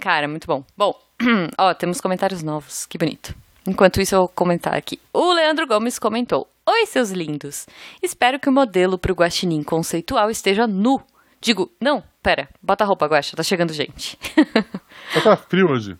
[0.00, 0.64] Cara, muito bom.
[0.76, 0.94] Bom,
[1.58, 2.86] ó, temos comentários novos.
[2.86, 3.34] Que bonito.
[3.66, 5.00] Enquanto isso, eu vou comentar aqui.
[5.12, 7.66] O Leandro Gomes comentou: Oi, seus lindos.
[8.02, 11.00] Espero que o modelo pro guaxinim conceitual esteja nu.
[11.40, 14.18] Digo, não, pera, bota a roupa, Guaxa, tá chegando gente.
[15.24, 15.96] Tá frio hoje.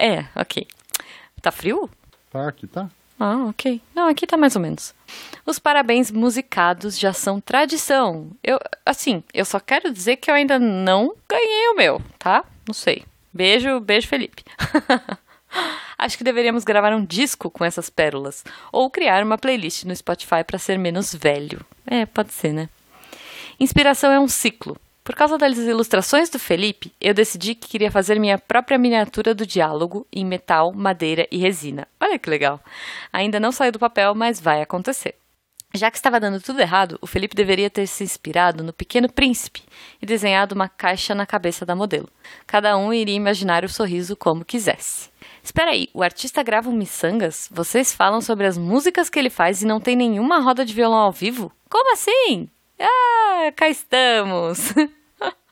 [0.00, 0.66] É, ok.
[1.42, 1.88] Tá frio?
[2.30, 2.88] Tá aqui, tá?
[3.18, 3.82] Ah, ok.
[3.94, 4.94] Não, aqui tá mais ou menos.
[5.44, 8.30] Os parabéns musicados já são tradição.
[8.42, 12.44] Eu, assim, eu só quero dizer que eu ainda não ganhei o meu, tá?
[12.66, 13.04] Não sei.
[13.32, 14.42] Beijo, beijo, Felipe.
[15.98, 20.42] Acho que deveríamos gravar um disco com essas pérolas ou criar uma playlist no Spotify
[20.46, 21.60] para ser menos velho.
[21.86, 22.70] É, pode ser, né?
[23.58, 24.78] Inspiração é um ciclo.
[25.02, 29.46] Por causa das ilustrações do Felipe, eu decidi que queria fazer minha própria miniatura do
[29.46, 31.88] diálogo em metal, madeira e resina.
[31.98, 32.60] Olha que legal.
[33.12, 35.14] Ainda não saiu do papel, mas vai acontecer.
[35.72, 39.62] Já que estava dando tudo errado, o Felipe deveria ter se inspirado no Pequeno Príncipe
[40.02, 42.08] e desenhado uma caixa na cabeça da modelo.
[42.44, 45.10] Cada um iria imaginar o sorriso como quisesse.
[45.42, 47.48] Espera aí, o artista grava um miçangas?
[47.52, 50.98] Vocês falam sobre as músicas que ele faz e não tem nenhuma roda de violão
[50.98, 51.52] ao vivo?
[51.68, 52.48] Como assim?
[52.82, 54.72] Ah, cá estamos!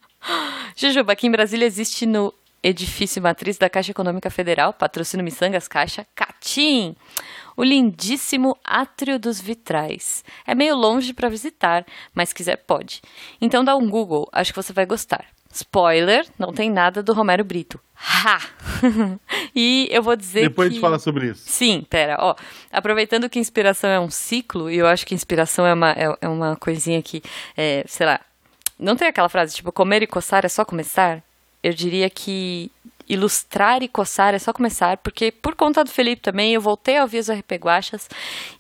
[0.75, 6.07] Jujuba, aqui em Brasília existe no edifício matriz da Caixa Econômica Federal, patrocínio Missangas Caixa,
[6.15, 6.97] Catim,
[7.55, 10.25] o lindíssimo Átrio dos Vitrais.
[10.47, 13.03] É meio longe para visitar, mas quiser pode.
[13.39, 15.27] Então dá um Google, acho que você vai gostar.
[15.53, 17.81] Spoiler, não tem nada do Romero Brito.
[18.01, 18.41] Ha!
[19.55, 20.75] e eu vou dizer Depois a que...
[20.75, 21.43] gente fala sobre isso.
[21.45, 22.35] Sim, pera, ó.
[22.71, 26.29] Aproveitando que inspiração é um ciclo, e eu acho que inspiração é uma, é, é
[26.29, 27.23] uma coisinha que,
[27.57, 28.21] é, sei lá,
[28.79, 31.23] não tem aquela frase tipo comer e coçar é só começar?
[31.63, 32.71] Eu diria que
[33.09, 37.03] ilustrar e coçar é só começar, porque por conta do Felipe também eu voltei a
[37.03, 38.09] ouvir os RP Guachas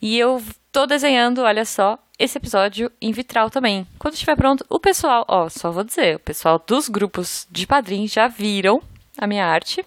[0.00, 3.86] e eu tô desenhando, olha só, esse episódio em vitral também.
[3.98, 8.12] Quando estiver pronto, o pessoal, ó, só vou dizer, o pessoal dos grupos de padrinhos
[8.12, 8.82] já viram
[9.16, 9.84] a minha arte.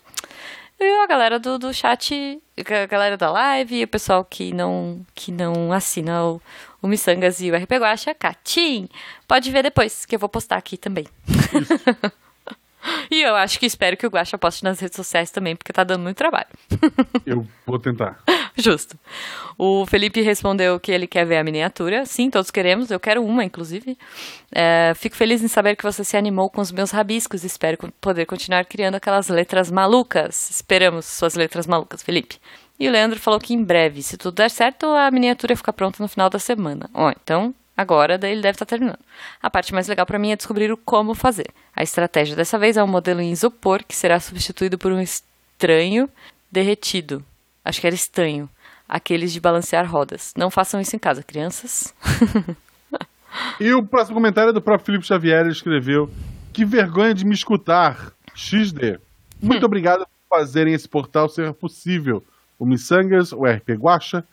[0.79, 5.31] E a galera do, do chat, a galera da live o pessoal que não, que
[5.31, 6.41] não assina o,
[6.81, 8.89] o Missangas e o RP Guacha, Catim,
[9.27, 11.05] pode ver depois, que eu vou postar aqui também.
[13.09, 15.83] e eu acho que espero que o Guacha poste nas redes sociais também, porque tá
[15.83, 16.47] dando muito trabalho.
[17.25, 18.19] Eu vou tentar.
[18.57, 18.97] Justo.
[19.57, 22.05] O Felipe respondeu que ele quer ver a miniatura.
[22.05, 22.91] Sim, todos queremos.
[22.91, 23.97] Eu quero uma, inclusive.
[24.51, 27.43] É, fico feliz em saber que você se animou com os meus rabiscos.
[27.43, 30.49] Espero poder continuar criando aquelas letras malucas.
[30.49, 32.39] Esperamos suas letras malucas, Felipe.
[32.79, 36.01] E o Leandro falou que em breve, se tudo der certo, a miniatura fica pronta
[36.01, 36.89] no final da semana.
[36.93, 38.99] Ó, então, agora daí ele deve estar terminando.
[39.41, 41.47] A parte mais legal para mim é descobrir o como fazer.
[41.75, 46.09] A estratégia dessa vez é um modelo em isopor que será substituído por um estranho
[46.51, 47.23] derretido.
[47.63, 48.49] Acho que era estanho.
[48.87, 50.33] Aqueles de balancear rodas.
[50.35, 51.93] Não façam isso em casa, crianças.
[53.59, 55.41] E o próximo comentário é do próprio Felipe Xavier.
[55.41, 56.09] Ele escreveu:
[56.53, 58.13] Que vergonha de me escutar.
[58.35, 58.99] XD.
[59.41, 62.23] Muito obrigado por fazerem esse portal ser possível.
[62.57, 64.23] O Missangas, o RP Guacha,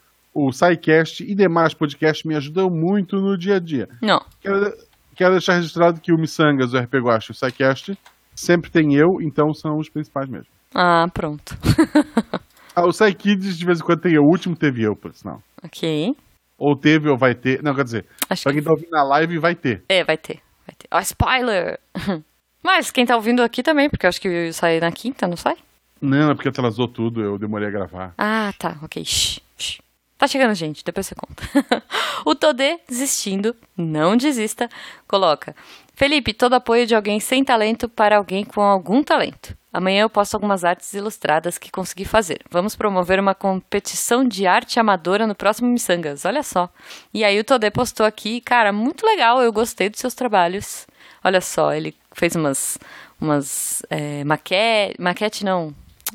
[0.47, 3.89] o SciCast e demais podcasts me ajudam muito no dia a dia.
[4.03, 4.21] Não.
[4.41, 4.73] Quero,
[5.17, 7.99] quero deixar registrado que o Missangas, o RP Guacha e o SciCast
[8.35, 10.49] sempre tem eu, então são os principais mesmo.
[10.75, 11.57] Ah, pronto.
[12.77, 14.23] Ah, o SciKids de vez em quando tem eu.
[14.23, 15.43] O último teve eu, por sinal.
[15.65, 16.15] ok.
[16.57, 17.61] Ou teve ou vai ter.
[17.61, 18.59] Não, quer dizer, Acho pra que.
[18.59, 19.83] quem tá ouvindo na live, vai ter.
[19.89, 20.41] É, vai ter.
[20.65, 20.87] Vai ter.
[20.93, 21.81] Ó, spoiler!
[22.63, 25.57] Mas quem tá ouvindo aqui também, porque eu acho que sai na quinta, não sai?
[26.01, 28.15] Não, é porque atrasou tudo, eu demorei a gravar.
[28.17, 29.05] Ah, tá, ok.
[29.05, 29.81] Shh, shh.
[30.19, 31.45] Tá chegando, gente, depois você conta.
[32.27, 34.69] o Todê, desistindo, não desista,
[35.07, 35.55] coloca.
[35.95, 39.57] Felipe, todo apoio de alguém sem talento para alguém com algum talento.
[39.73, 42.41] Amanhã eu posto algumas artes ilustradas que consegui fazer.
[42.51, 46.25] Vamos promover uma competição de arte amadora no próximo Missangas.
[46.25, 46.69] Olha só.
[47.15, 50.85] E aí o Todê postou aqui, cara, muito legal, eu gostei dos seus trabalhos.
[51.23, 52.77] Olha só, ele fez umas,
[53.21, 55.73] umas é, maquete, maquete não,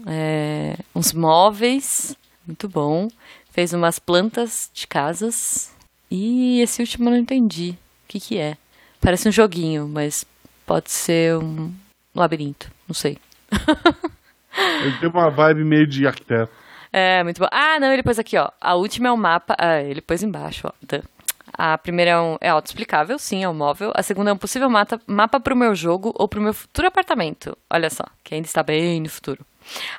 [0.08, 3.08] é, uns móveis, muito bom.
[3.54, 5.72] Fez umas plantas de casas.
[6.10, 7.78] E esse último eu não entendi.
[8.06, 8.58] O que, que é?
[9.00, 10.26] Parece um joguinho, mas
[10.66, 11.72] pode ser um
[12.16, 12.72] labirinto.
[12.88, 13.20] Não sei.
[14.82, 16.52] Ele tem uma vibe meio de arquiteto.
[16.92, 17.48] É, muito bom.
[17.52, 18.50] Ah, não, ele pôs aqui, ó.
[18.62, 19.56] A última é o mapa.
[19.58, 20.72] Ah, ele pôs embaixo, ó.
[21.52, 23.92] A primeira é, um, é autoexplicável, sim, é um móvel.
[23.96, 26.54] A segunda é um possível mapa, mapa para o meu jogo ou para o meu
[26.54, 27.58] futuro apartamento.
[27.68, 29.44] Olha só, que ainda está bem no futuro.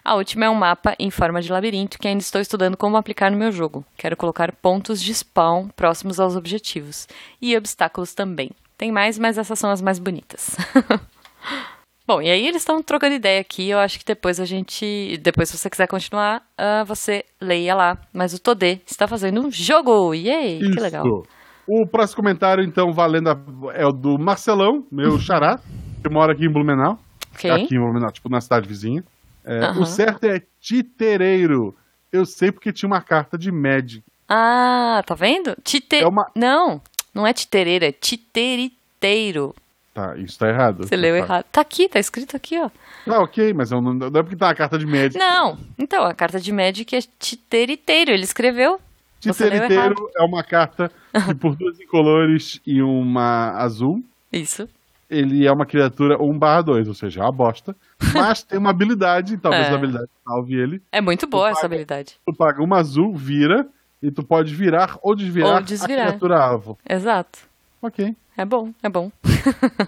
[0.05, 3.31] A última é um mapa em forma de labirinto que ainda estou estudando como aplicar
[3.31, 3.85] no meu jogo.
[3.97, 7.09] Quero colocar pontos de spawn próximos aos objetivos.
[7.41, 8.51] E obstáculos também.
[8.77, 10.57] Tem mais, mas essas são as mais bonitas.
[12.07, 13.71] Bom, e aí eles estão trocando ideia aqui.
[13.71, 15.19] Eu acho que depois a gente.
[15.23, 17.99] Depois, se você quiser continuar, uh, você leia lá.
[18.13, 20.13] Mas o Todê está fazendo um jogo!
[20.13, 20.59] Yay!
[20.59, 20.71] Isso.
[20.73, 21.05] Que legal.
[21.67, 23.39] O próximo comentário, então, valendo a...
[23.73, 25.59] é o do Marcelão, meu xará,
[26.03, 26.99] que mora aqui em Blumenau.
[27.33, 27.51] Ok.
[27.51, 29.03] Aqui em Blumenau, tipo, na cidade vizinha.
[29.45, 29.71] É.
[29.73, 31.77] O certo é titereiro.
[32.13, 34.03] Eu sei porque tinha uma carta de Magic.
[34.29, 35.57] Ah, tá vendo?
[35.63, 35.97] Tite...
[35.97, 36.81] É uma- Não,
[37.13, 39.55] não é titereira, é titeriteiro.
[39.93, 40.87] Tá, isso tá errado.
[40.87, 41.19] Você leu tá.
[41.19, 41.45] errado.
[41.53, 42.69] Tá aqui, tá escrito aqui, ó.
[43.07, 45.17] Ah, ok, mas não, não é porque tá uma carta de Magic.
[45.17, 48.11] Não, então, a carta de Magic é titeriteiro.
[48.11, 48.81] Ele escreveu.
[49.21, 50.91] Titeriteiro é uma carta
[51.27, 54.03] que por duas incolores e uma azul,
[54.33, 54.69] Isso.
[55.17, 57.75] Ele é uma criatura 1 barra 2, ou seja, é uma bosta.
[58.15, 59.71] Mas tem uma habilidade, talvez É.
[59.71, 60.83] a habilidade salve ele.
[60.93, 62.17] É muito boa essa paga- habilidade.
[62.27, 63.67] Tu paga uma azul, vira,
[64.03, 66.01] e tu pode virar ou desvirar, Ou desvirar.
[66.07, 66.79] a criatura alvo.
[66.89, 67.39] Exato.
[67.81, 68.15] Ok.
[68.37, 69.11] É bom, é bom.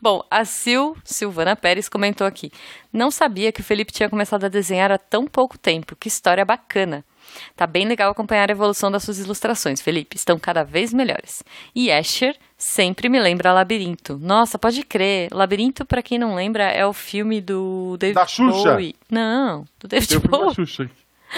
[0.00, 2.50] bom, a Sil, Silvana Pérez comentou aqui.
[2.92, 5.96] Não sabia que o Felipe tinha começado a desenhar há tão pouco tempo.
[5.96, 7.04] Que história bacana.
[7.54, 10.16] Tá bem legal acompanhar a evolução das suas ilustrações, Felipe.
[10.16, 11.42] Estão cada vez melhores.
[11.74, 14.18] E Asher sempre me lembra Labirinto.
[14.18, 15.28] Nossa, pode crer.
[15.32, 18.70] Labirinto, pra quem não lembra, é o filme do David Da Xuxa?
[18.72, 18.94] Bowie.
[19.10, 20.54] Não, do Tem David o filme da Bowie.
[20.54, 20.90] Xuxa.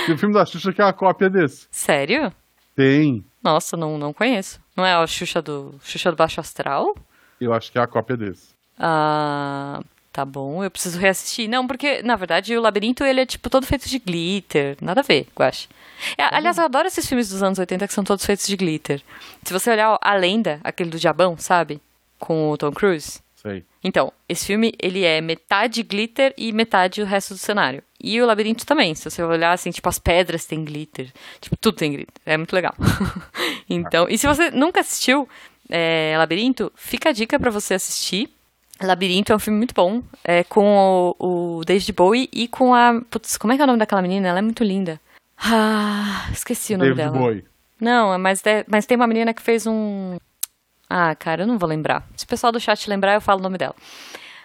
[0.07, 1.67] Tem o filme da Xuxa que é uma cópia desse.
[1.71, 2.33] Sério?
[2.77, 3.25] Tem.
[3.43, 4.61] Nossa, não, não conheço.
[4.77, 6.95] Não é a Xuxa do, Xuxa do Baixo Astral?
[7.41, 8.49] Eu acho que é a cópia desse.
[8.79, 9.81] Ah,
[10.19, 11.49] tá bom, eu preciso reassistir.
[11.49, 14.77] Não, porque, na verdade, o labirinto, ele é, tipo, todo feito de glitter.
[14.81, 15.69] Nada a ver, eu acho.
[16.17, 19.01] É, aliás, eu adoro esses filmes dos anos 80 que são todos feitos de glitter.
[19.45, 21.81] Se você olhar ó, A Lenda, aquele do Diabão, sabe?
[22.19, 23.21] Com o Tom Cruise.
[23.37, 23.65] Sei.
[23.85, 27.81] Então, esse filme, ele é metade glitter e metade o resto do cenário.
[28.03, 28.97] E o labirinto também.
[28.97, 31.13] Se você olhar, assim, tipo, as pedras têm glitter.
[31.41, 32.15] Tipo, tudo tem glitter.
[32.27, 32.75] É muito legal.
[33.71, 35.29] então, e se você nunca assistiu
[35.69, 38.29] é, Labirinto, fica a dica pra você assistir.
[38.81, 40.03] Labirinto é um filme muito bom.
[40.25, 43.01] É com o, o David Bowie e com a...
[43.11, 44.29] Putz, como é que é o nome daquela menina?
[44.29, 45.01] Ela é muito linda.
[45.37, 47.19] Ah, esqueci o nome David dela.
[47.25, 47.45] Bowie.
[47.81, 50.17] Não, mas, de- mas tem uma menina que fez um...
[50.91, 52.07] Ah, cara, eu não vou lembrar.
[52.17, 53.75] Se o pessoal do chat lembrar, eu falo o nome dela.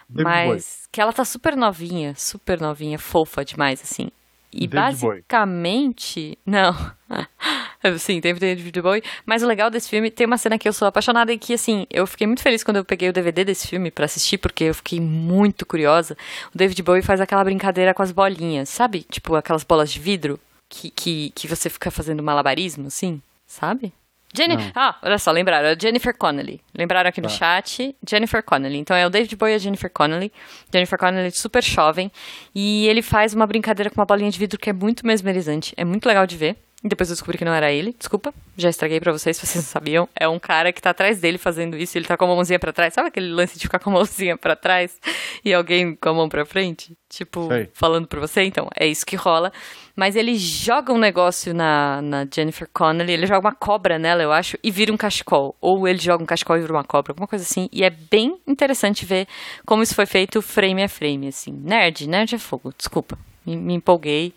[0.10, 0.64] David mas Bowie.
[0.92, 4.10] que ela tá super novinha, super novinha, fofa demais, assim.
[4.54, 6.38] E David basicamente.
[6.46, 6.74] Não.
[8.00, 9.04] Sim, tem David Bowie.
[9.26, 11.86] Mas o legal desse filme, tem uma cena que eu sou apaixonada e que, assim,
[11.90, 14.76] eu fiquei muito feliz quando eu peguei o DVD desse filme pra assistir, porque eu
[14.76, 16.16] fiquei muito curiosa.
[16.54, 19.04] O David Bowie faz aquela brincadeira com as bolinhas, sabe?
[19.10, 20.40] Tipo, aquelas bolas de vidro
[20.70, 23.94] que, que, que você fica fazendo malabarismo, assim, sabe?
[24.34, 24.56] Jenny...
[24.76, 25.68] Ah, olha só, lembraram.
[25.70, 26.60] É Jennifer Connelly.
[26.78, 27.34] Lembraram aqui no Tá.
[27.36, 27.96] chat.
[28.08, 28.78] Jennifer Connelly.
[28.78, 30.32] Então é o David Bowie e a Jennifer Connelly.
[30.72, 32.12] Jennifer Connelly super jovem.
[32.54, 35.74] E ele faz uma brincadeira com uma bolinha de vidro que é muito mesmerizante.
[35.78, 36.56] É muito legal de ver.
[36.84, 37.96] E depois eu descobri que não era ele.
[37.98, 40.10] Desculpa, já estraguei pra vocês se vocês não sabiam.
[40.14, 41.98] É um cara que tá atrás dele fazendo isso.
[41.98, 42.94] Ele tá com a mãozinha pra trás.
[42.94, 45.00] Sabe aquele lance de ficar com a mãozinha pra trás
[45.46, 46.94] e alguém com a mão pra frente?
[47.08, 47.70] Tipo, Sei.
[47.74, 48.44] falando pra você?
[48.44, 49.54] Então, é isso que rola.
[49.96, 54.32] Mas ele joga um negócio na, na Jennifer Connelly, ele joga uma cobra nela, eu
[54.32, 55.56] acho, e vira um cachecol.
[55.62, 57.70] Ou ele joga um cachecol e vira uma cobra, alguma coisa assim.
[57.72, 59.28] E é bem interessante ver
[59.66, 61.52] como isso foi feito frame a frame, assim.
[61.52, 63.18] Nerd, nerd é fogo, desculpa.
[63.46, 64.34] Me, me empolguei.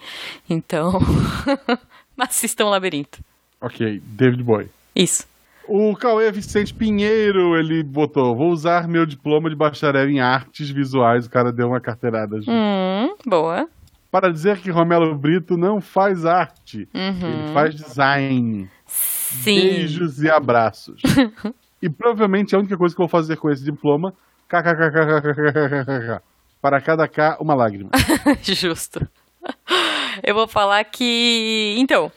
[0.49, 0.99] Então.
[2.19, 3.21] Assistam o labirinto.
[3.61, 4.69] Ok, David Bowie.
[4.95, 5.27] Isso.
[5.69, 11.27] O Cauê Vicente Pinheiro, ele botou: Vou usar meu diploma de bacharel em artes visuais.
[11.27, 12.37] O cara deu uma carteirada.
[12.37, 12.53] junto.
[12.53, 13.69] Hum, boa.
[14.11, 17.45] Para dizer que Romelo Brito não faz arte, Uhum.
[17.45, 18.71] ele faz design.
[18.87, 19.61] Sim.
[19.61, 21.01] Beijos e abraços.
[21.83, 24.15] E provavelmente a única coisa que eu vou fazer com esse diploma.
[26.61, 27.91] Para cada K, uma lágrima.
[28.43, 29.07] Justo.
[30.23, 31.77] Eu vou falar que.
[31.79, 32.11] Então,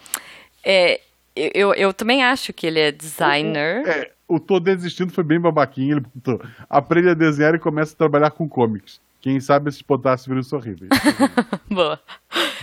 [0.65, 1.01] é,
[1.35, 3.85] eu, eu também acho que ele é designer.
[3.87, 5.97] É, o Tô Desistindo foi bem babaquinho.
[5.97, 8.99] Ele botou, aprende a desenhar e começa a trabalhar com comics.
[9.22, 10.89] Quem sabe esses potássios viram sorríveis.
[11.70, 11.99] Boa.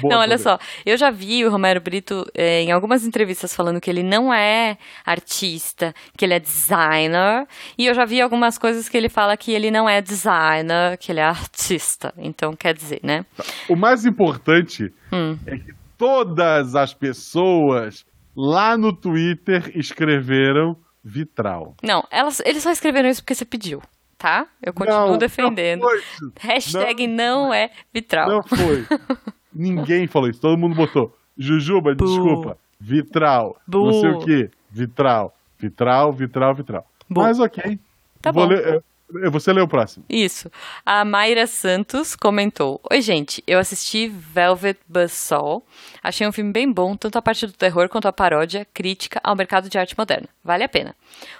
[0.00, 0.58] Boa, não, olha Tô só.
[0.84, 4.78] Eu já vi o Romero Brito é, em algumas entrevistas falando que ele não é
[5.04, 7.46] artista, que ele é designer.
[7.78, 11.12] E eu já vi algumas coisas que ele fala que ele não é designer, que
[11.12, 12.12] ele é artista.
[12.16, 13.24] Então, quer dizer, né?
[13.68, 15.38] O mais importante Hum.
[15.46, 18.04] é que todas as pessoas
[18.36, 21.74] lá no Twitter escreveram vitral.
[21.82, 23.80] Não, elas, eles só escreveram isso porque você pediu,
[24.26, 24.46] tá?
[24.60, 25.82] Eu continuo Não, defendendo.
[25.86, 26.00] Não foi.
[26.40, 28.28] Hashtag não, é vitral.
[28.28, 28.84] Não foi.
[29.54, 30.40] Ninguém falou isso.
[30.40, 31.16] Todo mundo botou.
[31.38, 32.04] Jujuba, Bu.
[32.04, 32.58] desculpa.
[32.80, 33.56] Vitral.
[33.66, 33.86] Bu.
[33.86, 34.50] Não sei o quê.
[34.70, 35.32] Vitral.
[35.58, 36.86] Vitral, vitral, vitral.
[37.08, 37.20] Bu.
[37.22, 37.78] Mas ok.
[38.20, 38.48] Tá Vou bom.
[38.52, 38.84] ler- eu-
[39.30, 40.04] você lê o próximo.
[40.08, 40.50] Isso.
[40.84, 45.62] A Mayra Santos comentou: Oi, gente, eu assisti Velvet Buzzsaw.
[46.02, 49.36] Achei um filme bem bom, tanto a parte do terror quanto a paródia, crítica ao
[49.36, 50.28] mercado de arte moderna.
[50.42, 50.94] Vale a pena.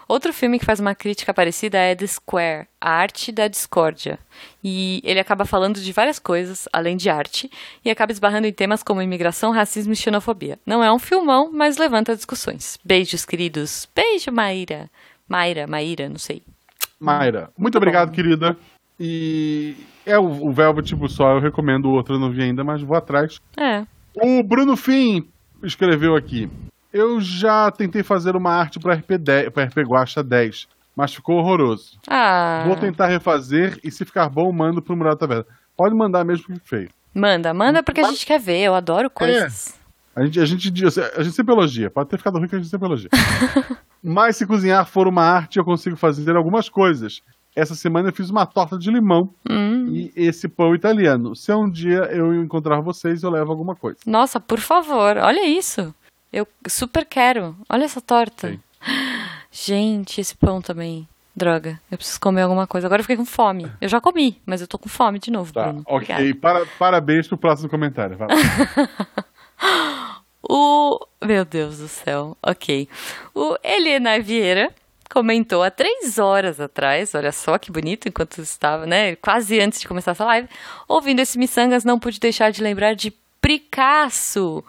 [0.09, 4.19] Outro filme que faz uma crítica parecida é The Square, a arte da discórdia.
[4.63, 7.51] E ele acaba falando de várias coisas, além de arte,
[7.85, 10.59] e acaba esbarrando em temas como imigração, racismo e xenofobia.
[10.65, 12.79] Não é um filmão, mas levanta discussões.
[12.85, 13.89] Beijos, queridos.
[13.95, 14.89] Beijo, Mayra.
[15.29, 16.43] Mayra, Maíra, não sei.
[16.99, 18.15] Mayra, muito obrigado, bom.
[18.15, 18.57] querida.
[18.99, 22.65] E é o, o Velvet tipo só, eu recomendo o outro, eu não vi ainda,
[22.65, 23.41] mas vou atrás.
[23.57, 23.85] É.
[24.15, 25.29] O Bruno Fim
[25.63, 26.49] escreveu aqui.
[26.93, 31.37] Eu já tentei fazer uma arte para RP, 10 pra RP Guacha 10, mas ficou
[31.37, 31.99] horroroso.
[32.09, 32.65] Ah.
[32.67, 35.47] Vou tentar refazer e se ficar bom, mando pro Mural da Taverna.
[35.77, 36.89] Pode mandar mesmo que feio.
[37.13, 38.61] Manda, manda porque a gente quer ver.
[38.61, 39.75] Eu adoro coisas.
[40.15, 41.91] A gente, a, gente, a gente sempre elogia.
[41.91, 43.11] Pode ter ficado ruim que a gente sempre elogia.
[44.09, 47.23] Mas se cozinhar for uma arte, eu consigo fazer algumas coisas.
[47.57, 49.87] Essa semana eu fiz uma torta de limão Hum.
[49.89, 51.35] e esse pão italiano.
[51.35, 53.99] Se um dia eu encontrar vocês, eu levo alguma coisa.
[54.07, 55.93] Nossa, por favor, olha isso.
[56.33, 57.57] Eu super quero.
[57.69, 58.51] Olha essa torta.
[58.51, 58.61] Sim.
[59.51, 61.09] Gente, esse pão também.
[61.35, 62.87] Droga, eu preciso comer alguma coisa.
[62.87, 63.71] Agora eu fiquei com fome.
[63.81, 65.83] Eu já comi, mas eu tô com fome de novo, Tá, Bruno.
[65.87, 66.33] ok.
[66.35, 68.17] Para, parabéns pro próximo comentário.
[68.17, 68.35] Vai lá.
[70.49, 70.99] O.
[71.23, 72.37] Meu Deus do céu.
[72.43, 72.89] Ok.
[73.35, 74.73] O Helena Vieira
[75.11, 79.17] comentou há três horas atrás, olha só que bonito, enquanto estava, né?
[79.17, 80.49] Quase antes de começar essa live.
[80.89, 84.65] Ouvindo esse Missangas, não pude deixar de lembrar de Picasso,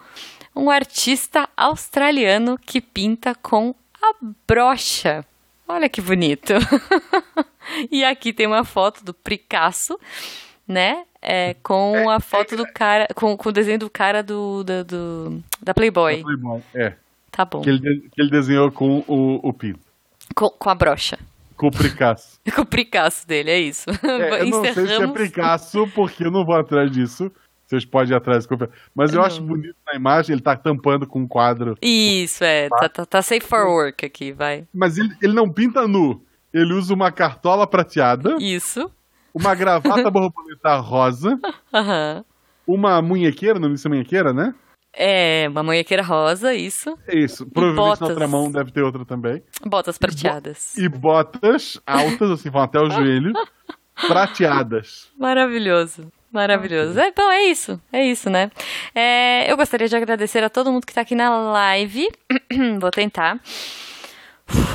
[0.54, 4.14] um artista australiano que pinta com a
[4.46, 5.24] brocha.
[5.66, 6.54] Olha que bonito.
[7.90, 9.98] e aqui tem uma foto do Picasso,
[10.68, 11.04] né?
[11.20, 15.44] É, com a foto do cara, com, com o desenho do cara do, do, do-
[15.60, 16.22] da Playboy.
[16.22, 16.62] Playboy.
[16.74, 16.92] É.
[17.32, 17.60] Tá bom.
[17.62, 19.80] Que ele, que ele desenhou com o, o pinto.
[20.34, 21.18] Com, com a brocha.
[21.56, 22.38] Com o Picasso.
[22.54, 23.90] Com o Picasso dele, é isso.
[23.90, 25.06] É, eu não sei se é.
[25.08, 27.32] Picasso, porque eu não vou atrás disso.
[27.66, 28.46] Vocês podem ir atrás.
[28.94, 29.26] Mas eu Não.
[29.26, 31.76] acho bonito na imagem, ele tá tampando com um quadro.
[31.82, 32.68] Isso, é.
[32.68, 34.66] Tá, tá, tá safe for work aqui, vai.
[34.72, 36.22] Mas ele, ele não pinta nu.
[36.54, 38.90] Ele usa uma cartola prateada, Isso.
[39.38, 41.38] Uma gravata borboleta rosa,
[41.72, 42.24] Aham.
[42.66, 44.54] uma munhequeira, não disse munhequeira, né?
[44.92, 46.98] É, uma manhequeira rosa, isso.
[47.06, 47.46] É isso.
[47.46, 48.00] Provavelmente botas.
[48.00, 49.42] na outra mão deve ter outra também.
[49.64, 50.76] Botas prateadas.
[50.76, 53.32] E botas altas, assim, vão até o joelho,
[54.08, 55.08] prateadas.
[55.16, 56.10] Maravilhoso.
[56.32, 56.98] Maravilhoso.
[56.98, 57.80] É, bom, é isso.
[57.92, 58.50] É isso, né?
[58.94, 62.08] É, eu gostaria de agradecer a todo mundo que tá aqui na live.
[62.80, 63.40] Vou tentar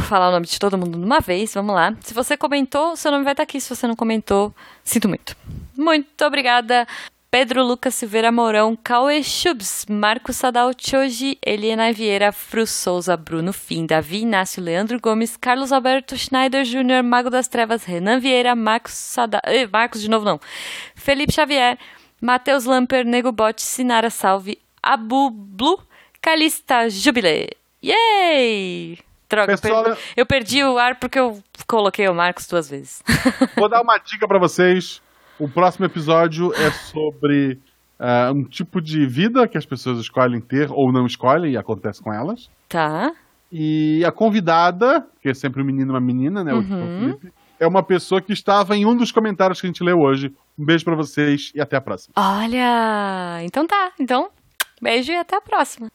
[0.08, 1.54] falar o nome de todo mundo de uma vez.
[1.54, 1.96] Vamos lá.
[2.02, 3.60] Se você comentou, seu nome vai estar aqui.
[3.60, 4.54] Se você não comentou,
[4.84, 5.36] sinto muito.
[5.76, 6.88] Muito obrigada.
[7.34, 13.88] Pedro Lucas Silveira Mourão, Cauê Chubs, Marcos Sadal Choji, Eliana Vieira, Fru Souza, Bruno Fim,
[13.88, 19.42] Davi Inácio, Leandro Gomes, Carlos Alberto Schneider Júnior, Mago das Trevas, Renan Vieira, Marcos Sadal,
[19.46, 20.40] eh, Marcos de novo não,
[20.94, 21.80] Felipe Xavier,
[22.22, 25.82] Matheus Lamper, Nego Bote, Sinara Salve, Abu Blu,
[26.22, 27.50] Calista Jubilé.
[27.84, 29.00] Yay!
[29.36, 33.04] Droga, eu Pessoal, perdi, eu perdi o ar porque eu coloquei o Marcos duas vezes.
[33.58, 35.02] Vou dar uma dica pra vocês.
[35.40, 37.60] O próximo episódio é sobre
[38.00, 42.02] ah, um tipo de vida que as pessoas escolhem ter ou não escolhem, e acontece
[42.02, 42.50] com elas.
[42.70, 43.12] tá?
[43.52, 46.54] E a convidada, que é sempre um menino e uma menina, né?
[46.54, 46.64] Uhum.
[47.00, 50.34] Felipe, é uma pessoa que estava em um dos comentários que a gente leu hoje.
[50.58, 52.14] Um beijo pra vocês e até a próxima.
[52.18, 53.44] Olha!
[53.44, 53.92] Então tá.
[54.00, 54.30] Então,
[54.82, 55.88] beijo e até a próxima.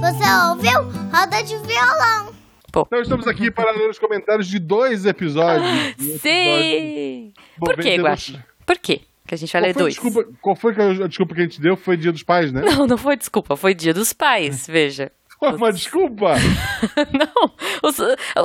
[0.00, 0.82] Você ouviu?
[1.12, 2.34] Roda de violão.
[2.68, 5.70] Então estamos aqui para ler os comentários de dois episódios.
[5.88, 7.32] Episódio Sim!
[7.58, 8.02] Por que, 92.
[8.02, 8.46] Guaxa?
[8.66, 9.00] Por quê?
[9.26, 9.94] Que a gente vai Qual ler dois.
[9.94, 11.76] desculpa, qual foi a desculpa que a gente deu?
[11.76, 12.62] Foi Dia dos Pais, né?
[12.62, 15.10] Não, não foi desculpa, foi dia dos pais, veja.
[15.42, 16.34] Ué, Mas desculpa.
[17.12, 17.98] não, os,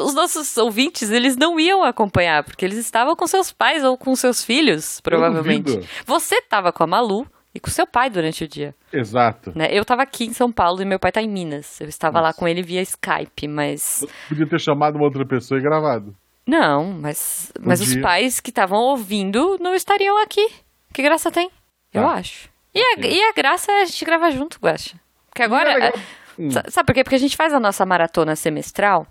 [0.05, 4.15] os nossos ouvintes, eles não iam acompanhar, porque eles estavam com seus pais ou com
[4.15, 5.79] seus filhos, provavelmente.
[6.05, 8.73] Você estava com a Malu e com seu pai durante o dia.
[8.93, 9.51] Exato.
[9.55, 9.67] Né?
[9.71, 11.79] Eu estava aqui em São Paulo e meu pai tá em Minas.
[11.81, 12.39] Eu estava lá Nossa.
[12.39, 14.05] com ele via Skype, mas.
[14.29, 16.15] Podia ter chamado uma outra pessoa e gravado.
[16.47, 20.49] Não, mas, mas os pais que estavam ouvindo não estariam aqui.
[20.93, 21.49] Que graça tem?
[21.93, 22.13] Eu Tá.
[22.13, 22.49] acho.
[22.73, 23.11] E a, Ok.
[23.13, 24.99] e a graça é a gente gravar junto, Guaxa.
[25.27, 25.71] Porque agora.
[25.71, 25.89] É legal.
[25.89, 26.49] é- Hum.
[26.49, 27.03] sa- Sabe por quê?
[27.03, 29.05] Porque a gente faz a nossa maratona semestral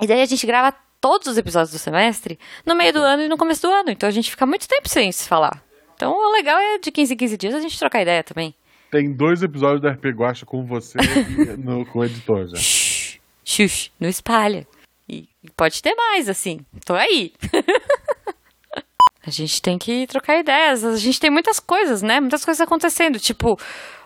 [0.00, 3.28] e daí a gente grava todos os episódios do semestre no meio do ano e
[3.28, 3.90] no começo do ano.
[3.90, 5.60] Então a gente fica muito tempo sem se falar.
[6.00, 8.54] Então o legal é de 15 em 15 dias a gente trocar ideia também.
[8.90, 12.56] Tem dois episódios da RP Guacha com você e no, com o editor já.
[12.56, 14.66] Shhh, shush, não espalha.
[15.06, 16.60] E pode ter mais, assim.
[16.86, 17.34] Tô aí.
[19.26, 20.82] a gente tem que trocar ideias.
[20.86, 22.18] A gente tem muitas coisas, né?
[22.18, 23.18] Muitas coisas acontecendo.
[23.18, 23.60] Tipo,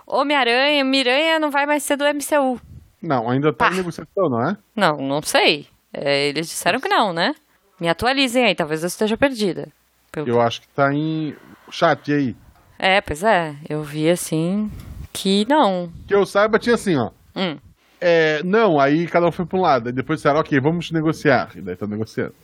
[0.05, 2.61] Homem-Aranha, Miranha não vai mais ser do MCU.
[3.01, 3.73] Não, ainda tá Pá.
[3.73, 4.57] em negociação, não é?
[4.75, 5.69] Não, não sei.
[5.93, 7.37] É, eles disseram que não, né?
[7.81, 9.69] Me atualizem aí, talvez eu esteja perdida.
[10.11, 11.37] Pelo- Eu acho que tá em.
[11.71, 12.37] Chat, e aí?
[12.79, 13.55] É, pois é.
[13.69, 14.71] Eu vi assim
[15.13, 15.93] que não.
[16.07, 17.11] Que eu saiba, tinha assim, ó.
[17.37, 17.59] Hum.
[18.01, 19.87] É, não, aí cada um foi pra um lado.
[19.87, 21.53] Aí depois disseram, ok, vamos negociar.
[21.55, 22.35] E daí tá negociando.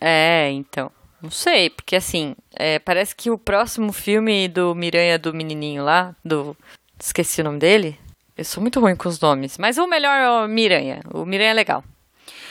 [0.00, 0.90] É, então.
[1.20, 6.16] Não sei, porque assim, é, parece que o próximo filme do Miranha do menininho lá,
[6.24, 6.56] do.
[6.98, 7.98] Esqueci o nome dele.
[8.36, 9.58] Eu sou muito ruim com os nomes.
[9.58, 11.00] Mas o melhor é o Miranha.
[11.12, 11.84] O Miranha é legal.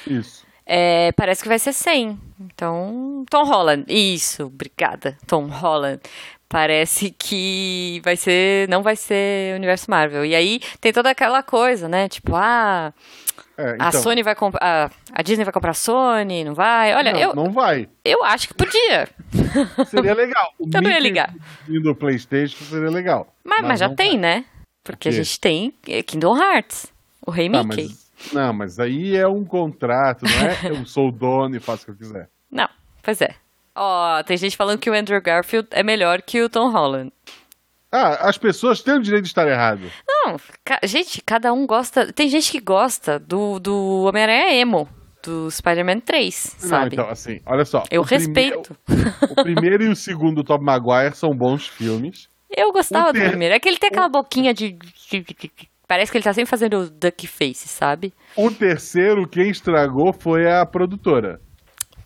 [0.08, 0.41] Isso.
[0.74, 2.18] É, parece que vai ser 100.
[2.40, 3.84] Então, Tom Holland.
[3.90, 5.18] Isso, obrigada.
[5.28, 6.00] Tom Holland.
[6.48, 8.70] Parece que vai ser.
[8.70, 10.24] Não vai ser Universo Marvel.
[10.26, 12.08] E aí tem toda aquela coisa, né?
[12.08, 12.94] Tipo, ah,
[13.58, 14.60] É, a então, Sony vai comprar.
[14.62, 16.96] A, a Disney vai comprar a Sony, não vai?
[16.96, 17.90] Olha, não, eu, não vai.
[18.04, 19.10] eu acho que podia.
[19.88, 20.54] Seria legal.
[20.58, 21.34] O não ia Mickey ligar.
[21.84, 23.34] do PlayStation seria legal.
[23.44, 24.20] Mas, mas já não tem, vai.
[24.20, 24.46] né?
[24.84, 26.88] Porque a gente tem é, Kingdom Hearts.
[27.26, 27.96] O Rei Tá, Mickey.
[28.34, 30.60] Não, mas aí é um contrato, não é?
[30.80, 32.30] Eu sou o dono e faço o que eu quiser.
[32.52, 32.68] Não,
[33.02, 33.36] pois é.
[33.76, 37.12] Ó, tem gente falando que o Andrew Garfield é melhor que o Tom Holland.
[37.92, 39.82] Ah, as pessoas têm o direito de estar errado.
[40.08, 42.12] Não, ca- gente, cada um gosta.
[42.14, 44.88] Tem gente que gosta do, do Homem-Aranha Emo,
[45.24, 46.96] do Spider-Man 3, Não, sabe?
[46.96, 47.84] então, assim, olha só.
[47.92, 48.76] Eu o respeito.
[49.30, 52.30] O primeiro e o segundo do Tobey Maguire são bons filmes.
[52.50, 53.56] Eu gostava do primeiro.
[53.56, 54.78] É que ele tem aquela boquinha de.
[55.92, 58.14] Parece que ele tá sempre fazendo duck face, sabe?
[58.34, 61.42] O terceiro, quem estragou foi a produtora.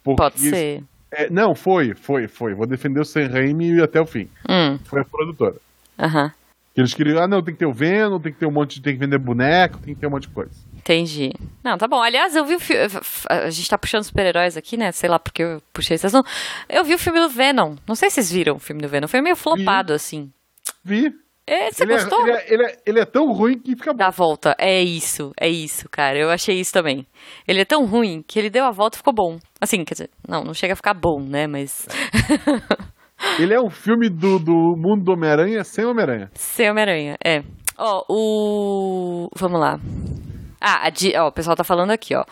[0.03, 0.83] Porque Pode ser.
[1.11, 2.55] É, não, foi, foi, foi.
[2.55, 4.27] Vou defender o Sam Raimi até o fim.
[4.49, 5.57] Hum, Foi a produtora.
[5.99, 6.33] aham.
[6.75, 8.81] Eles queriam, ah, não, tem que ter o Venom, tem que ter um monte de.
[8.81, 10.55] tem que vender boneco, tem que ter um monte de coisa.
[10.75, 11.31] Entendi.
[11.63, 12.01] Não, tá bom.
[12.01, 12.81] Aliás, eu vi o filme.
[13.29, 14.91] A gente tá puxando super-heróis aqui, né?
[14.93, 16.23] Sei lá porque eu puxei vocês não.
[16.67, 17.75] Eu vi o filme do Venom.
[17.87, 19.07] Não sei se vocês viram o filme do Venom.
[19.07, 20.31] Foi meio flopado, assim.
[20.83, 21.13] Vi.
[21.47, 22.21] É, você ele, é, gostou?
[22.27, 23.97] ele, é, ele, é, ele é tão ruim que fica bom.
[23.97, 24.55] Dá a volta.
[24.57, 26.17] É isso, é isso, cara.
[26.17, 27.05] Eu achei isso também.
[27.47, 29.37] Ele é tão ruim que ele deu a volta e ficou bom.
[29.61, 31.45] Assim, quer dizer, não, não chega a ficar bom, né?
[31.47, 31.87] Mas.
[33.39, 36.29] Ele é um filme do, do mundo do Homem-Aranha sem Homem-Aranha.
[36.33, 37.43] Sem Homem-Aranha, é.
[37.77, 39.29] Ó, o.
[39.35, 39.79] Vamos lá.
[40.59, 40.89] Ah,
[41.21, 42.23] ó, o pessoal tá falando aqui, ó.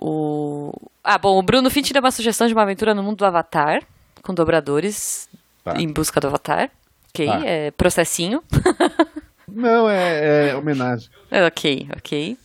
[0.00, 0.72] O.
[1.04, 3.82] Ah, bom, o Bruno Fint deu uma sugestão de uma aventura no mundo do Avatar,
[4.22, 5.28] com dobradores
[5.64, 5.74] Tá.
[5.78, 6.70] em busca do Avatar.
[7.14, 7.40] Ok, Tá.
[7.44, 8.42] é processinho.
[9.48, 11.08] Não, é, é homenagem.
[11.46, 12.36] ok, ok.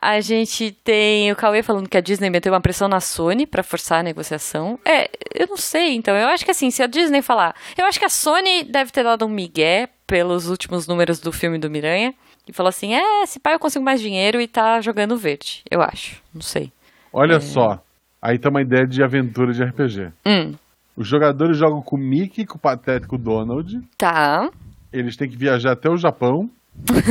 [0.00, 3.62] A gente tem o Cauê falando que a Disney meteu uma pressão na Sony pra
[3.62, 4.78] forçar a negociação.
[4.84, 6.16] É, eu não sei, então.
[6.16, 7.54] Eu acho que assim, se a Disney falar.
[7.78, 11.56] Eu acho que a Sony deve ter dado um migué pelos últimos números do filme
[11.58, 12.14] do Miranha.
[12.48, 15.62] E falou assim: é, esse pai eu consigo mais dinheiro e tá jogando verde.
[15.70, 16.20] Eu acho.
[16.34, 16.72] Não sei.
[17.12, 17.80] Olha só.
[18.20, 20.12] Aí tá uma ideia de aventura de RPG.
[20.26, 20.54] Hum,
[20.96, 23.80] Os jogadores jogam com o Mickey, com o Patético Donald.
[23.98, 24.50] tá.
[24.92, 26.50] Eles têm que viajar até o Japão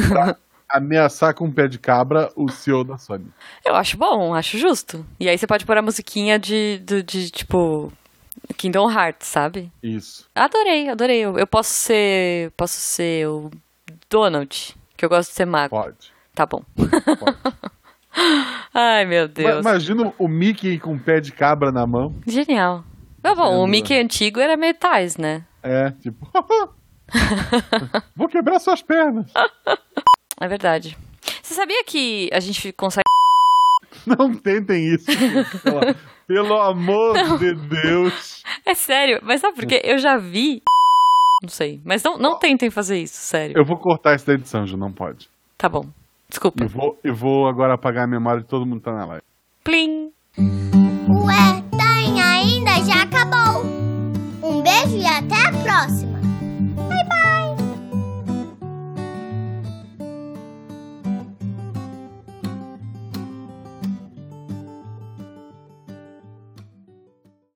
[0.08, 0.36] pra
[0.70, 3.26] ameaçar com um pé de cabra o CEO da Sony.
[3.66, 5.04] Eu acho bom, acho justo.
[5.20, 7.92] E aí você pode pôr a musiquinha de, de, de tipo.
[8.56, 9.72] Kingdom Hearts, sabe?
[9.82, 10.28] Isso.
[10.36, 11.22] Adorei, adorei.
[11.22, 12.52] Eu, eu posso ser.
[12.52, 13.50] Posso ser o
[14.10, 15.76] Donald, que eu gosto de ser mago.
[15.76, 16.14] Pode.
[16.36, 16.62] Tá bom.
[16.76, 17.38] pode.
[18.74, 19.60] Ai, meu Deus.
[19.62, 22.14] Imagina o Mickey com um pé de cabra na mão.
[22.28, 22.84] Genial.
[23.22, 23.68] Tá bom, o.
[23.68, 25.46] Mickey antigo era meio tais, né?
[25.62, 26.28] É, tipo.
[28.16, 29.32] Vou quebrar suas pernas.
[30.40, 30.98] É verdade.
[31.42, 33.04] Você sabia que a gente consegue.
[34.08, 35.06] Não tentem isso.
[35.62, 35.96] Pelo,
[36.28, 38.44] pelo amor de Deus.
[38.66, 39.82] É sério, mas sabe por quê?
[39.84, 40.62] Eu já vi.
[41.44, 41.82] Não sei.
[41.84, 43.58] Mas não, não tentem fazer isso, sério.
[43.58, 45.28] Eu vou cortar isso da edição, Ju, não pode.
[45.58, 45.88] Tá bom.
[46.30, 46.64] Desculpa.
[46.64, 49.24] E vou, e vou agora apagar a memória de todo mundo que tá na live.
[49.64, 50.12] Plim!
[53.12, 53.66] Acabou.
[54.42, 56.21] Um beijo e até a próxima.